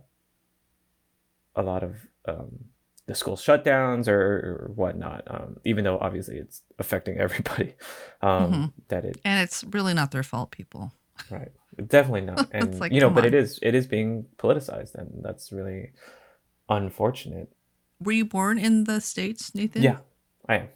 [1.56, 1.96] a lot of
[2.28, 2.66] um,
[3.08, 4.20] the school shutdowns or,
[4.68, 5.24] or whatnot.
[5.28, 7.76] Um, even though obviously it's affecting everybody,
[8.22, 8.74] um, Mhm.
[8.90, 10.94] that it and it's really not their fault, people.
[11.30, 11.52] right
[11.88, 13.40] definitely not, and like, you know, but it on.
[13.42, 15.92] is it is being politicized, and that's really
[16.70, 17.50] unfortunate.
[18.02, 19.82] Were you born in the states, Nathan?
[19.84, 19.98] Yeah,
[20.48, 20.68] I am.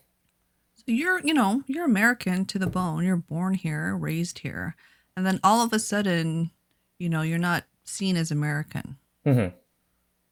[0.76, 3.04] So you're, you know, you're American to the bone.
[3.06, 4.76] You're born here, raised here,
[5.16, 6.52] and then all of a sudden,
[7.00, 8.98] you know, you're not seen as American.
[9.26, 9.48] hmm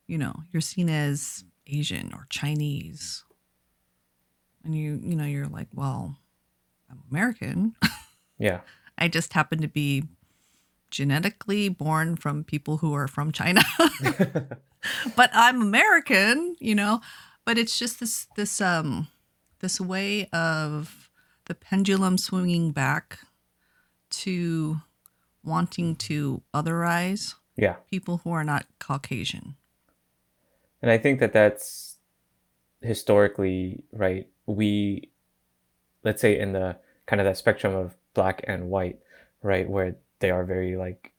[0.08, 3.24] You know, you're seen as Asian or Chinese,
[4.64, 6.18] and you, you know, you're like, well,
[6.90, 7.76] I'm American.
[8.40, 8.62] Yeah,
[8.98, 10.04] I just happen to be
[10.90, 13.62] genetically born from people who are from China.
[15.16, 17.02] but I'm American, you know.
[17.46, 19.10] But it's just this this um
[19.60, 21.10] this way of
[21.46, 23.20] the pendulum swinging back
[24.12, 24.82] to
[25.44, 29.56] wanting to otherize yeah, people who are not Caucasian.
[30.82, 31.98] and I think that that's
[32.82, 34.28] historically right.
[34.46, 35.10] We
[36.04, 39.00] let's say in the kind of that spectrum of black and white,
[39.42, 41.12] right, where they are very like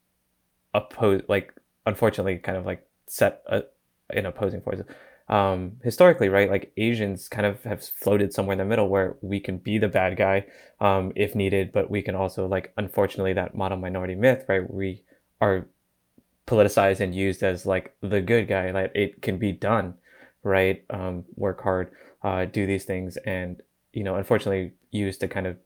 [0.75, 1.55] opposed, like
[1.87, 3.63] unfortunately, kind of like set uh,
[4.11, 4.87] in opposing forces.
[5.29, 9.41] Um, historically, right, like Asians kind of have floated somewhere in the middle where we
[9.41, 10.47] can be the bad guy
[10.81, 14.69] um, if needed, but we can also like unfortunately that model minority myth, right?
[14.69, 15.03] We
[15.41, 15.69] are
[16.47, 19.95] politicized and used as like the good guy, like it can be done,
[20.43, 20.85] right?
[20.91, 21.93] Um, work hard,
[22.23, 23.61] uh, do these things, and
[23.93, 25.57] you know, unfortunately, used to kind of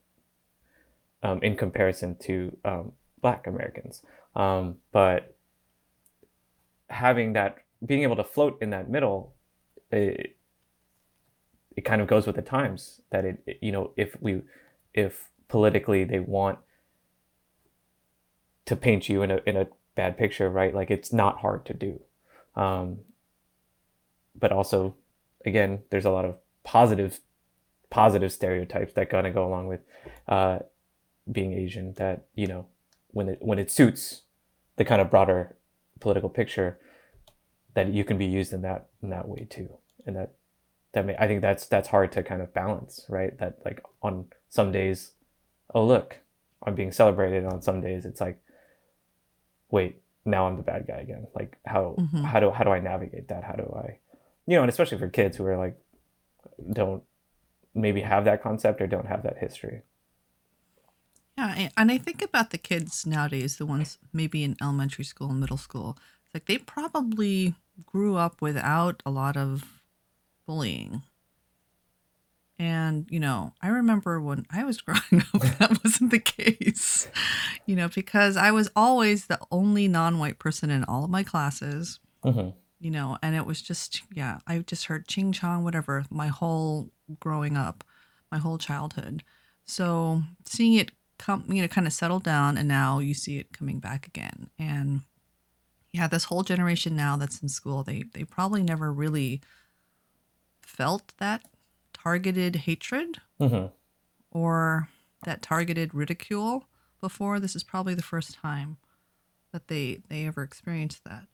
[1.23, 2.93] um, in comparison to um,
[3.23, 4.03] Black Americans.
[4.35, 5.35] Um, but
[6.89, 9.35] having that, being able to float in that middle,
[9.91, 10.37] it,
[11.76, 13.01] it kind of goes with the times.
[13.11, 14.43] That it, it, you know, if we,
[14.95, 16.59] if politically they want
[18.66, 20.74] to paint you in a in a bad picture, right?
[20.74, 22.01] Like it's not hard to do.
[22.55, 22.99] Um,
[24.39, 24.95] but also,
[25.45, 27.20] again, there's a lot of positive
[27.91, 29.80] positive stereotypes that kind of go along with
[30.28, 30.59] uh,
[31.30, 31.95] being Asian.
[31.95, 32.66] That you know,
[33.12, 34.22] when it when it suits
[34.76, 35.57] the kind of broader
[36.01, 36.78] political picture,
[37.77, 39.68] that you can be used in that in that way too,
[40.07, 40.33] and that
[40.95, 43.37] that may, I think that's that's hard to kind of balance, right?
[43.39, 45.12] That like on some days,
[45.74, 46.16] oh look,
[46.64, 47.45] I'm being celebrated.
[47.45, 48.41] On some days, it's like,
[49.70, 51.27] wait, now I'm the bad guy again.
[51.35, 52.24] Like how Mm-hmm.
[52.24, 53.45] how do how do I navigate that?
[53.45, 53.99] How do I,
[54.47, 55.77] you know, and especially for kids who are like
[56.72, 57.03] don't
[57.74, 59.83] maybe have that concept or don't have that history.
[61.37, 65.41] Yeah, and I think about the kids nowadays, the ones maybe in elementary school and
[65.41, 65.99] middle school.
[66.24, 67.55] It's like they probably
[67.85, 69.64] grew up without a lot of
[70.47, 71.03] bullying.
[72.59, 77.09] And, you know, I remember when I was growing up, that wasn't the case,
[77.66, 81.22] you know, because I was always the only non white person in all of my
[81.22, 86.05] classes, hmm you know, and it was just, yeah, I just heard ching chong, whatever,
[86.11, 87.83] my whole growing up,
[88.31, 89.22] my whole childhood.
[89.64, 93.53] So seeing it come, you know, kind of settle down, and now you see it
[93.53, 94.51] coming back again.
[94.59, 95.03] And
[95.97, 99.41] yeah, this whole generation now that's in school, they they probably never really
[100.63, 101.43] felt that
[101.95, 103.67] targeted hatred hmm
[104.31, 104.89] or
[105.25, 106.67] that targeted ridicule
[107.01, 107.41] before.
[107.41, 108.77] This is probably the first time
[109.53, 111.25] that they they ever experienced that.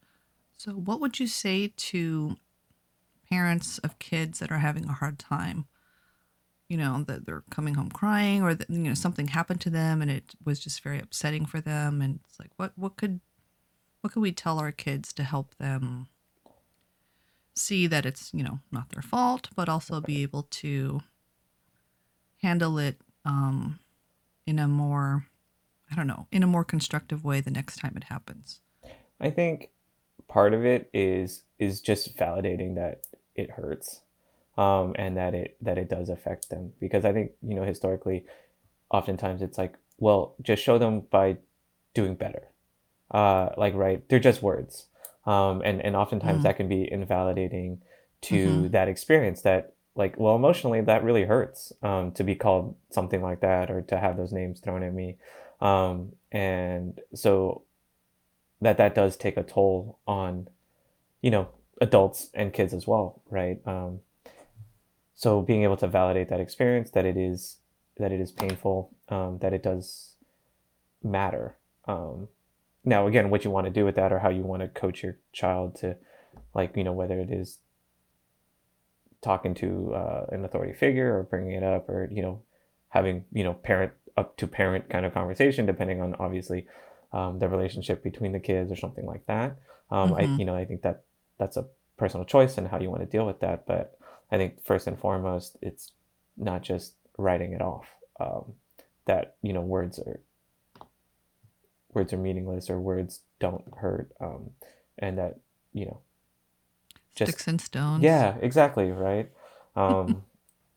[0.57, 2.37] So, what would you say to
[3.29, 5.67] parents of kids that are having a hard time?
[6.69, 10.01] You know, that they're coming home crying, or that you know something happened to them
[10.03, 12.01] and it was just very upsetting for them.
[12.01, 13.21] And it's like, what what could
[14.03, 16.09] what can we tell our kids to help them
[17.55, 21.01] see that it's you know not their fault, but also be able to
[22.43, 23.79] handle it um,
[24.47, 25.27] in a more
[25.91, 28.61] I don't know in a more constructive way the next time it happens.
[29.21, 29.71] I think
[30.29, 33.03] part of it is is just validating that
[33.37, 34.01] it hurts,
[34.59, 36.73] um, and that it that it does affect them.
[36.81, 38.25] Because I think you know historically,
[38.91, 41.39] oftentimes it's like, well, just show them by
[41.95, 42.49] doing better.
[43.13, 44.87] Uh, like right, they're just words,
[45.27, 47.81] um, and and oftentimes Mm, that can be invalidating
[48.33, 48.63] Mm-hmm.
[48.63, 49.43] to that experience.
[49.43, 53.83] That like, well, emotionally, that really hurts um, to be called something like that or
[53.83, 55.17] to have those names thrown at me,
[55.61, 57.65] um, and so
[58.61, 60.49] that that does take a toll on
[61.23, 61.49] you know
[61.81, 64.01] adults and kids as well right um,
[65.15, 67.57] so being able to validate that experience that it is
[67.99, 70.17] that it is painful um, that it does
[71.03, 71.57] matter
[71.87, 72.29] um,
[72.85, 75.03] now again what you want to do with that or how you want to coach
[75.03, 75.97] your child to
[76.55, 77.59] like you know whether it is
[79.23, 82.43] talking to uh, an authority figure or bringing it up or you know
[82.89, 86.67] having you know parent up to parent kind of conversation depending on obviously
[87.13, 89.57] um, the relationship between the kids or something like that
[89.91, 90.39] um, I Mm-hmm.
[90.39, 91.05] you know I think that
[91.39, 91.67] that's a
[91.97, 93.97] personal choice and how you want to deal with that but
[94.31, 95.93] I think first and foremost it's
[96.37, 97.87] not just writing it off
[98.19, 98.55] um,
[99.07, 100.21] that you know words are
[101.95, 104.51] words are meaningless or words don't hurt um,
[104.99, 105.39] and that
[105.73, 106.01] you know
[107.15, 108.03] just Sticks and stones.
[108.03, 109.31] yeah, exactly, right?
[109.75, 110.25] Um,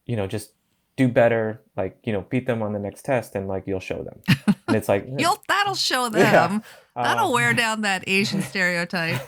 [0.06, 0.52] you know, just
[0.96, 4.04] do better, like, you know, beat them on the next test and like you'll show
[4.06, 4.22] them.
[4.68, 6.48] And it's like, You'll that'll show yeah.
[6.48, 6.64] them.
[6.96, 9.20] That'll Um, wear down that Asian stereotype.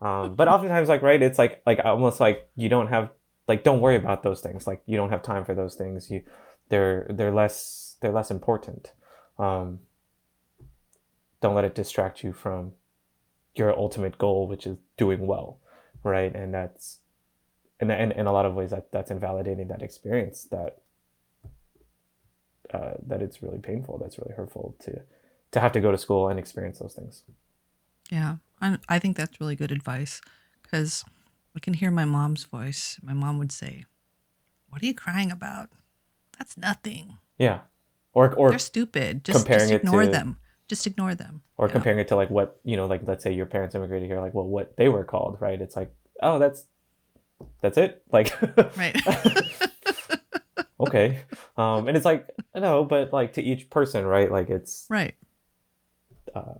[0.00, 3.10] um, but oftentimes like right, it's like like almost like you don't have
[3.46, 4.66] like don't worry about those things.
[4.66, 6.10] Like you don't have time for those things.
[6.10, 6.22] You
[6.70, 8.92] they're they're less they're less important.
[9.38, 9.80] Um,
[11.40, 12.72] don't let it distract you from
[13.54, 15.58] your ultimate goal, which is doing well,
[16.02, 16.34] right?
[16.34, 16.98] And that's
[17.80, 20.78] and in, in a lot of ways that that's invalidating that experience that
[22.72, 23.98] uh, that it's really painful.
[23.98, 25.00] That's really hurtful to
[25.52, 27.22] to have to go to school and experience those things.
[28.10, 30.20] Yeah, I, I think that's really good advice
[30.62, 31.04] because
[31.56, 32.98] I can hear my mom's voice.
[33.02, 33.84] My mom would say,
[34.68, 35.70] "What are you crying about?
[36.38, 37.18] That's nothing.
[37.38, 37.60] Yeah.
[38.12, 39.24] Or or They're stupid.
[39.24, 40.38] Just comparing just it ignore to them.
[40.68, 41.42] Just ignore them.
[41.56, 44.20] or comparing it to like what, you know, like let's say your parents immigrated here,
[44.20, 45.60] like well what they were called, right?
[45.60, 45.92] It's like,
[46.22, 46.64] oh that's
[47.60, 48.02] that's it?
[48.12, 48.32] Like
[48.76, 48.96] Right.
[50.80, 51.20] okay.
[51.56, 54.30] Um and it's like no, but like to each person, right?
[54.30, 55.14] Like it's right.
[56.34, 56.54] uh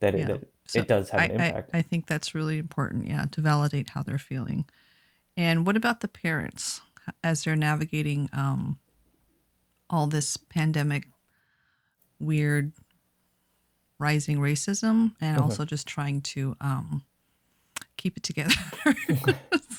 [0.00, 0.26] that it Yeah.
[0.26, 1.70] that So it does have I, an I, impact.
[1.72, 4.66] I think that's really important, yeah, to validate how they're feeling.
[5.36, 6.80] And what about the parents
[7.24, 8.78] as they're navigating um,
[9.88, 11.06] all this pandemic
[12.18, 12.72] weird
[13.98, 15.42] rising racism and Mhm.
[15.42, 17.02] also just trying to um,
[17.96, 18.54] keep it together?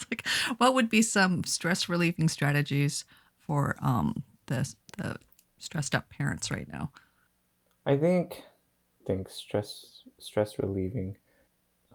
[0.09, 3.05] like, what would be some stress relieving strategies
[3.39, 5.15] for um, the, the
[5.57, 6.91] stressed up parents right now?
[7.85, 8.43] I think
[9.07, 11.17] think stress stress relieving.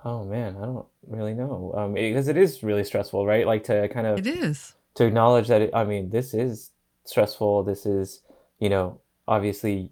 [0.05, 1.73] Oh man, I don't really know.
[1.77, 3.47] Um because it is really stressful, right?
[3.47, 4.75] Like to kind of It is.
[4.97, 6.73] to acknowledge that it, I mean, this is
[7.05, 7.63] stressful.
[7.65, 8.23] This is,
[8.59, 9.91] you know, obviously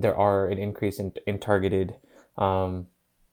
[0.00, 1.96] there are an increase in in targeted
[2.36, 2.86] um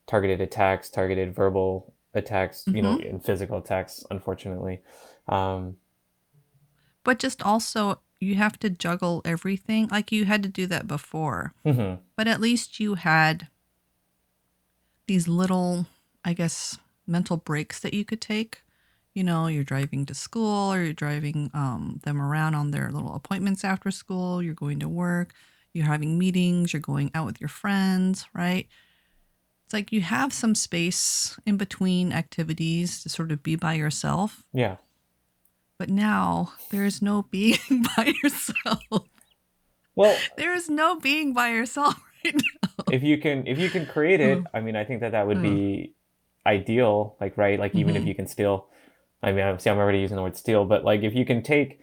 [0.06, 4.82] targeted attacks, targeted verbal attacks, you know, hmm and physical attacks, unfortunately.
[5.28, 5.76] Um
[7.04, 9.88] But just also, you have to juggle everything.
[9.88, 13.48] Like you had to do that before, mhm, but at least you had
[15.06, 15.86] these little,
[16.24, 18.62] I guess, mental breaks that you could take.
[19.14, 23.14] You know, you're driving to school or you're driving um, them around on their little
[23.14, 24.42] appointments after school.
[24.42, 25.32] You're going to work.
[25.76, 26.72] You're having meetings.
[26.72, 28.66] You're going out with your friends, right?
[29.66, 34.44] It's like you have some space in between activities to sort of be by yourself.
[34.52, 34.76] yeah.
[35.78, 37.58] But now there is no being
[37.96, 39.08] by yourself.
[39.94, 42.84] Well, There is no being by yourself right now.
[42.90, 45.26] if you can if you can create it, Mm, I mean, I think that that
[45.26, 45.94] would mm, be
[46.46, 48.68] ideal, like right, like even if mhm, you can still
[49.22, 51.80] I mean, obviously I'm already using the word steal, but like if you can take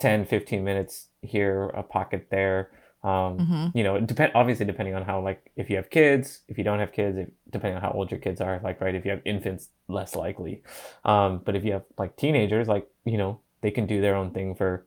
[0.00, 2.70] 10, 15 minutes here, a pocket there,
[3.04, 3.74] um, mhm.
[3.74, 6.80] you know, depend obviously depending on how like if you have kids, if you don't
[6.80, 9.22] have kids, if, depending on how old your kids are, like right, if you have
[9.24, 10.62] infants, less likely.
[11.04, 14.32] Um, but if you have like teenagers, like, you know, they can do their own
[14.32, 14.86] thing for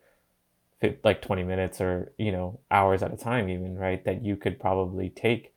[1.03, 4.03] like 20 minutes or, you know, hours at a time even, right?
[4.05, 5.53] That you could probably take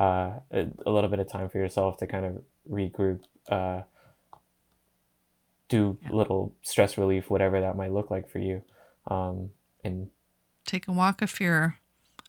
[0.00, 3.20] uh, a, a little bit of time for yourself to kind of regroup,
[3.50, 3.82] uh,
[5.68, 6.10] do Yeah.
[6.10, 8.62] little stress relief, whatever that might look like for you.
[9.08, 9.50] Um,
[9.84, 10.10] and
[10.66, 11.78] Take a walk if you're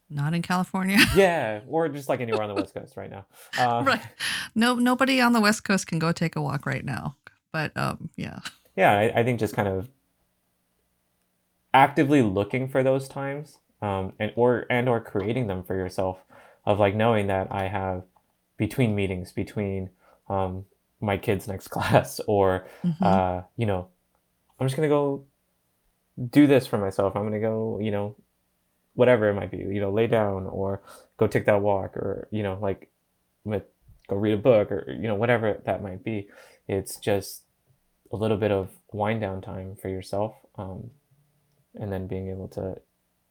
[0.09, 0.99] not in California.
[1.15, 3.25] yeah, or just like anywhere on the West Coast right now.
[3.57, 4.01] Uh, right.
[4.55, 7.15] No, nobody on the West Coast can go take a walk right now.
[7.51, 8.39] But um, yeah.
[8.75, 9.89] yeah, I, I think just kind of
[11.73, 16.19] actively looking for those times, um, and or and or creating them for yourself,
[16.65, 18.03] of like knowing that I have
[18.57, 19.89] between meetings, between
[20.29, 20.65] um,
[20.99, 23.89] my kids' next class, or hmm uh, you know,
[24.59, 25.25] I'm just gonna go
[26.29, 27.15] do this for myself.
[27.15, 28.15] I'm gonna go, you know,
[28.97, 30.81] whatever it might be, you know, lay down or
[31.17, 32.89] go take that walk or, you know, like
[34.07, 36.27] go read a book or, you know, whatever that might be.
[36.67, 37.43] It's just
[38.11, 40.33] a little bit of wind down time for yourself.
[40.57, 40.89] Um,
[41.75, 42.77] and then being able to,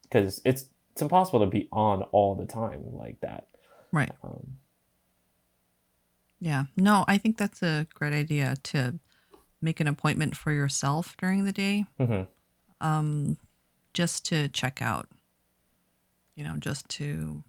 [0.03, 3.49] because it's, it's impossible to be on all the time like that.
[3.91, 4.13] Right.
[4.23, 4.59] Um,
[6.39, 6.65] Yeah.
[6.77, 9.01] No, I think that's a great idea to
[9.61, 12.29] make an appointment for yourself during the day, mhm.
[12.81, 13.39] um,
[13.95, 15.09] just to check out.
[16.37, 17.43] You know, just to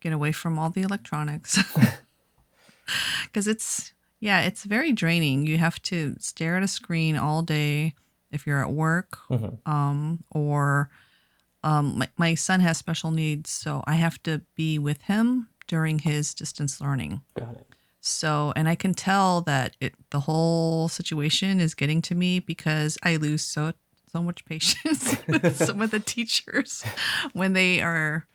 [0.00, 1.58] get away from all the electronics.
[3.24, 5.44] Because it's, yeah, it's very draining.
[5.46, 7.94] You have to stare at a screen all day
[8.30, 9.58] if you're at work Mhm.
[9.66, 10.88] um, or
[11.64, 15.98] um, my, my son has special needs, so I have to be with him during
[15.98, 17.22] his distance learning.
[17.34, 17.66] Got it.
[18.00, 22.96] So, and I can tell that it the whole situation is getting to me because
[23.02, 23.72] I lose so
[24.16, 26.82] so much patience with some of the teachers
[27.34, 28.26] when they are,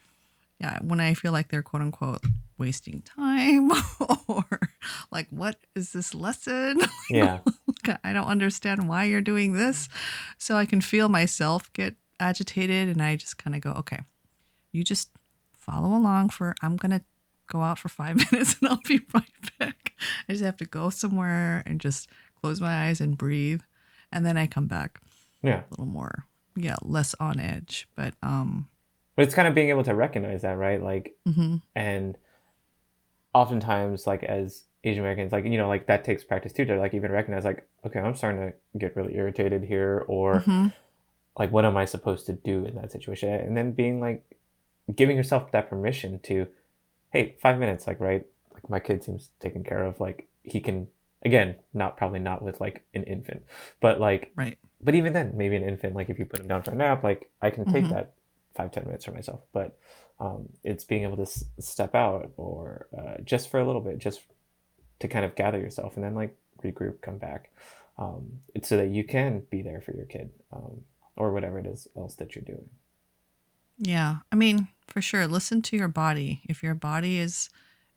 [0.60, 2.24] yeah, when I feel like they're quote unquote
[2.60, 3.72] wasting time
[4.28, 4.46] or
[5.12, 6.80] like, what is this lesson?
[7.10, 7.40] Yeah.
[8.04, 9.90] I don't understand why you're doing this.
[10.38, 14.02] So I can feel myself get agitated and I just kind of go, okay,
[14.72, 15.10] you just
[15.58, 17.02] follow along for, I'm going to
[17.48, 19.94] go out for five minutes and I'll be right back.
[20.30, 22.08] I just have to go somewhere and just
[22.40, 23.62] close my eyes and breathe.
[24.12, 25.00] And then I come back
[25.44, 25.62] Yeah.
[25.62, 26.26] a little more,
[26.56, 27.88] yeah, less on edge.
[27.96, 28.70] But, um,
[29.16, 30.82] But it's kind of being able to recognize that, right?
[30.82, 32.18] Like, mhm, and
[33.34, 36.94] oftentimes like as asian americans like you know like that takes practice too to like
[36.94, 40.74] even recognize like okay i'm starting to get really irritated here or mhm,
[41.38, 44.24] like what am i supposed to do in that situation and then being like
[44.94, 46.46] giving yourself that permission to
[47.12, 50.88] hey five minutes like right like my kid seems taken care of like he can
[51.24, 53.44] again not probably not with like an infant
[53.80, 54.58] but like right.
[54.84, 57.04] But even then, maybe an infant, like if you put him down for a nap,
[57.04, 57.90] like I can take Mhm.
[57.90, 58.14] that
[58.56, 59.42] five ten minutes for myself.
[59.54, 59.78] But
[60.20, 63.98] um, it's being able to s- step out or uh, just for a little bit,
[64.00, 64.22] just
[65.00, 67.52] to kind of gather yourself and then like regroup, come back.
[67.98, 70.82] Um, so that you can be there for your kid um,
[71.18, 72.70] or whatever it is else that you're doing.
[73.78, 74.18] Yeah.
[74.32, 76.42] I mean, for sure, listen to your body.
[76.48, 77.50] If your body is,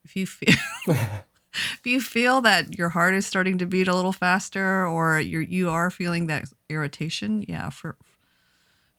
[0.04, 0.54] if you feel,
[0.86, 5.42] if you feel that your heart is starting to beat a little faster or you're,
[5.42, 6.44] you are feeling that
[6.74, 7.96] irritation, yeah, for,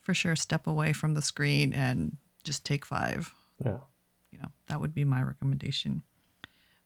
[0.01, 3.33] for sure, step away from the screen and just take five.
[3.63, 3.77] yeah.
[4.31, 6.03] You know, that would be my recommendation.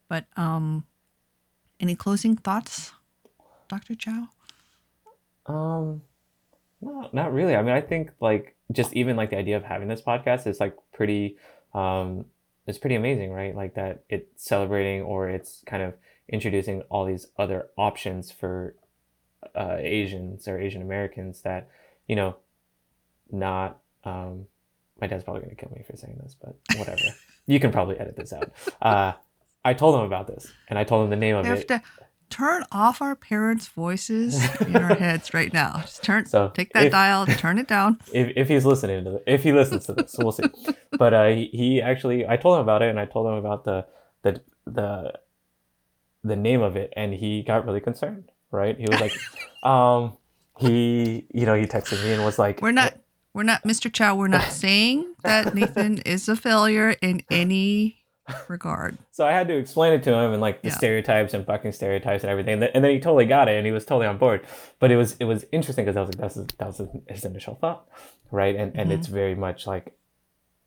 [0.08, 0.86] But, um,
[1.80, 2.92] any closing thoughts,
[3.70, 3.96] Dr.
[3.96, 4.28] Chow?
[5.46, 6.02] Um,
[6.82, 7.56] no, not really.
[7.56, 10.60] I mean, I think like just even like the idea of having this podcast is
[10.60, 11.38] like pretty,
[11.74, 12.26] um,
[12.68, 13.56] it's pretty amazing, right?
[13.56, 15.96] Like that it's celebrating or it's kind of
[16.28, 18.76] introducing all these other options for
[19.56, 21.70] uh, Asians or Asian Americans that,
[22.08, 22.36] you know,
[23.32, 24.46] not, um,
[25.00, 27.02] my dad's probably gonna kill me for saying this, but whatever.
[27.48, 28.52] You can probably edit this out.
[28.80, 29.14] Uh,
[29.66, 31.68] I told him about this and I told him the name of We have it.
[31.70, 31.82] to
[32.30, 35.78] turn off our parents' voices in our heads right now.
[35.82, 37.98] Just turn, So take that if- dial, turn it down.
[38.14, 40.44] if, if he's listening to if he listens to this, we'll see.
[41.00, 43.64] But uh, he, he actually, I told him about it, and I told him about
[43.64, 43.88] the
[44.22, 45.14] the the
[46.24, 48.30] the name of it, and he got really concerned.
[48.52, 48.78] Right?
[48.78, 49.14] He was like,
[49.64, 50.18] um,
[50.58, 52.96] he you know he texted me and was like, We're not,
[53.34, 53.92] we're not, Mr.
[53.94, 57.98] Chow, we're not saying that Nathan is a failure in any
[58.48, 58.98] regard.
[59.12, 60.78] So I had to explain it to him and like the Yeah.
[60.78, 63.86] stereotypes and fucking stereotypes and everything, and then, he totally got it and he was
[63.86, 64.46] totally on board.
[64.80, 67.26] But it was it was interesting because I was like, that's his, that was his,
[67.26, 67.88] initial thought,
[68.32, 68.56] right?
[68.56, 68.94] And and Mhm.
[68.94, 69.94] it's very much like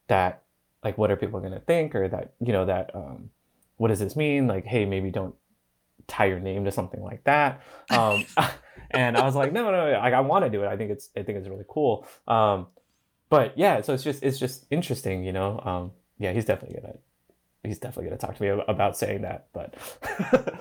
[0.09, 0.43] that,
[0.85, 3.31] like what are people gonna think or that you know that um,
[3.77, 4.47] what does this mean?
[4.47, 5.35] Like, hey, maybe don't
[6.09, 7.63] tie your name to something like that.
[7.91, 8.25] Um,
[8.91, 10.69] and I was like, no, no, no, like I want to do it.
[10.69, 12.07] I think it's I think it's really cool.
[12.27, 12.69] Um,
[13.31, 15.59] but yeah, so it's just it's just interesting, you know.
[15.61, 16.95] Um, yeah, he's definitely gonna
[17.63, 19.47] he's definitely gonna talk to me about saying that.
[19.53, 19.75] But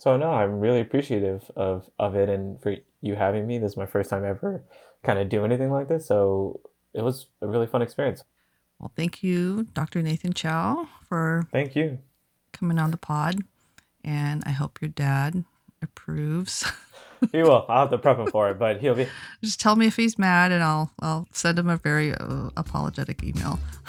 [0.00, 3.58] so no, I'm really appreciative of of it and for you having me.
[3.58, 4.64] This is my first time ever
[5.02, 6.60] kind of do anything like this, so
[6.92, 8.24] it was a really fun experience.
[8.78, 10.02] Well, thank you, Dr.
[10.02, 11.98] Nathan Chow, for Thank you.
[12.52, 13.42] coming on the pod.
[14.04, 15.44] And I hope your dad
[15.82, 16.64] approves.
[17.32, 17.66] He will.
[17.68, 19.08] I'll have to prep him for it, but he'll be.
[19.42, 23.24] Just tell me if he's mad, and I'll I'll send him a very uh, apologetic
[23.24, 23.58] email.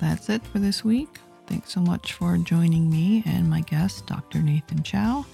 [0.00, 1.18] That's it for this week.
[1.46, 4.40] Thanks so much for joining me and my guest, Dr.
[4.40, 5.24] Nathan Chow.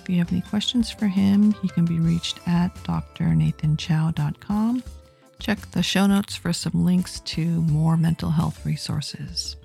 [0.00, 4.82] If you have any questions for him, he can be reached at drnathanchow.com.
[5.42, 9.56] Check the show notes for some links to more mental health resources.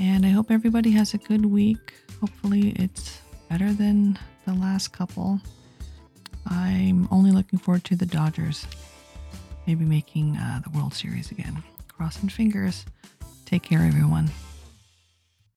[0.00, 1.94] And I hope everybody has a good week.
[2.20, 5.40] Hopefully, it's better than the last couple.
[6.44, 8.66] I'm only looking forward to the Dodgers
[9.66, 11.62] maybe making uh, the World Series again.
[11.88, 12.84] Crossing fingers.
[13.44, 14.28] Take care, everyone.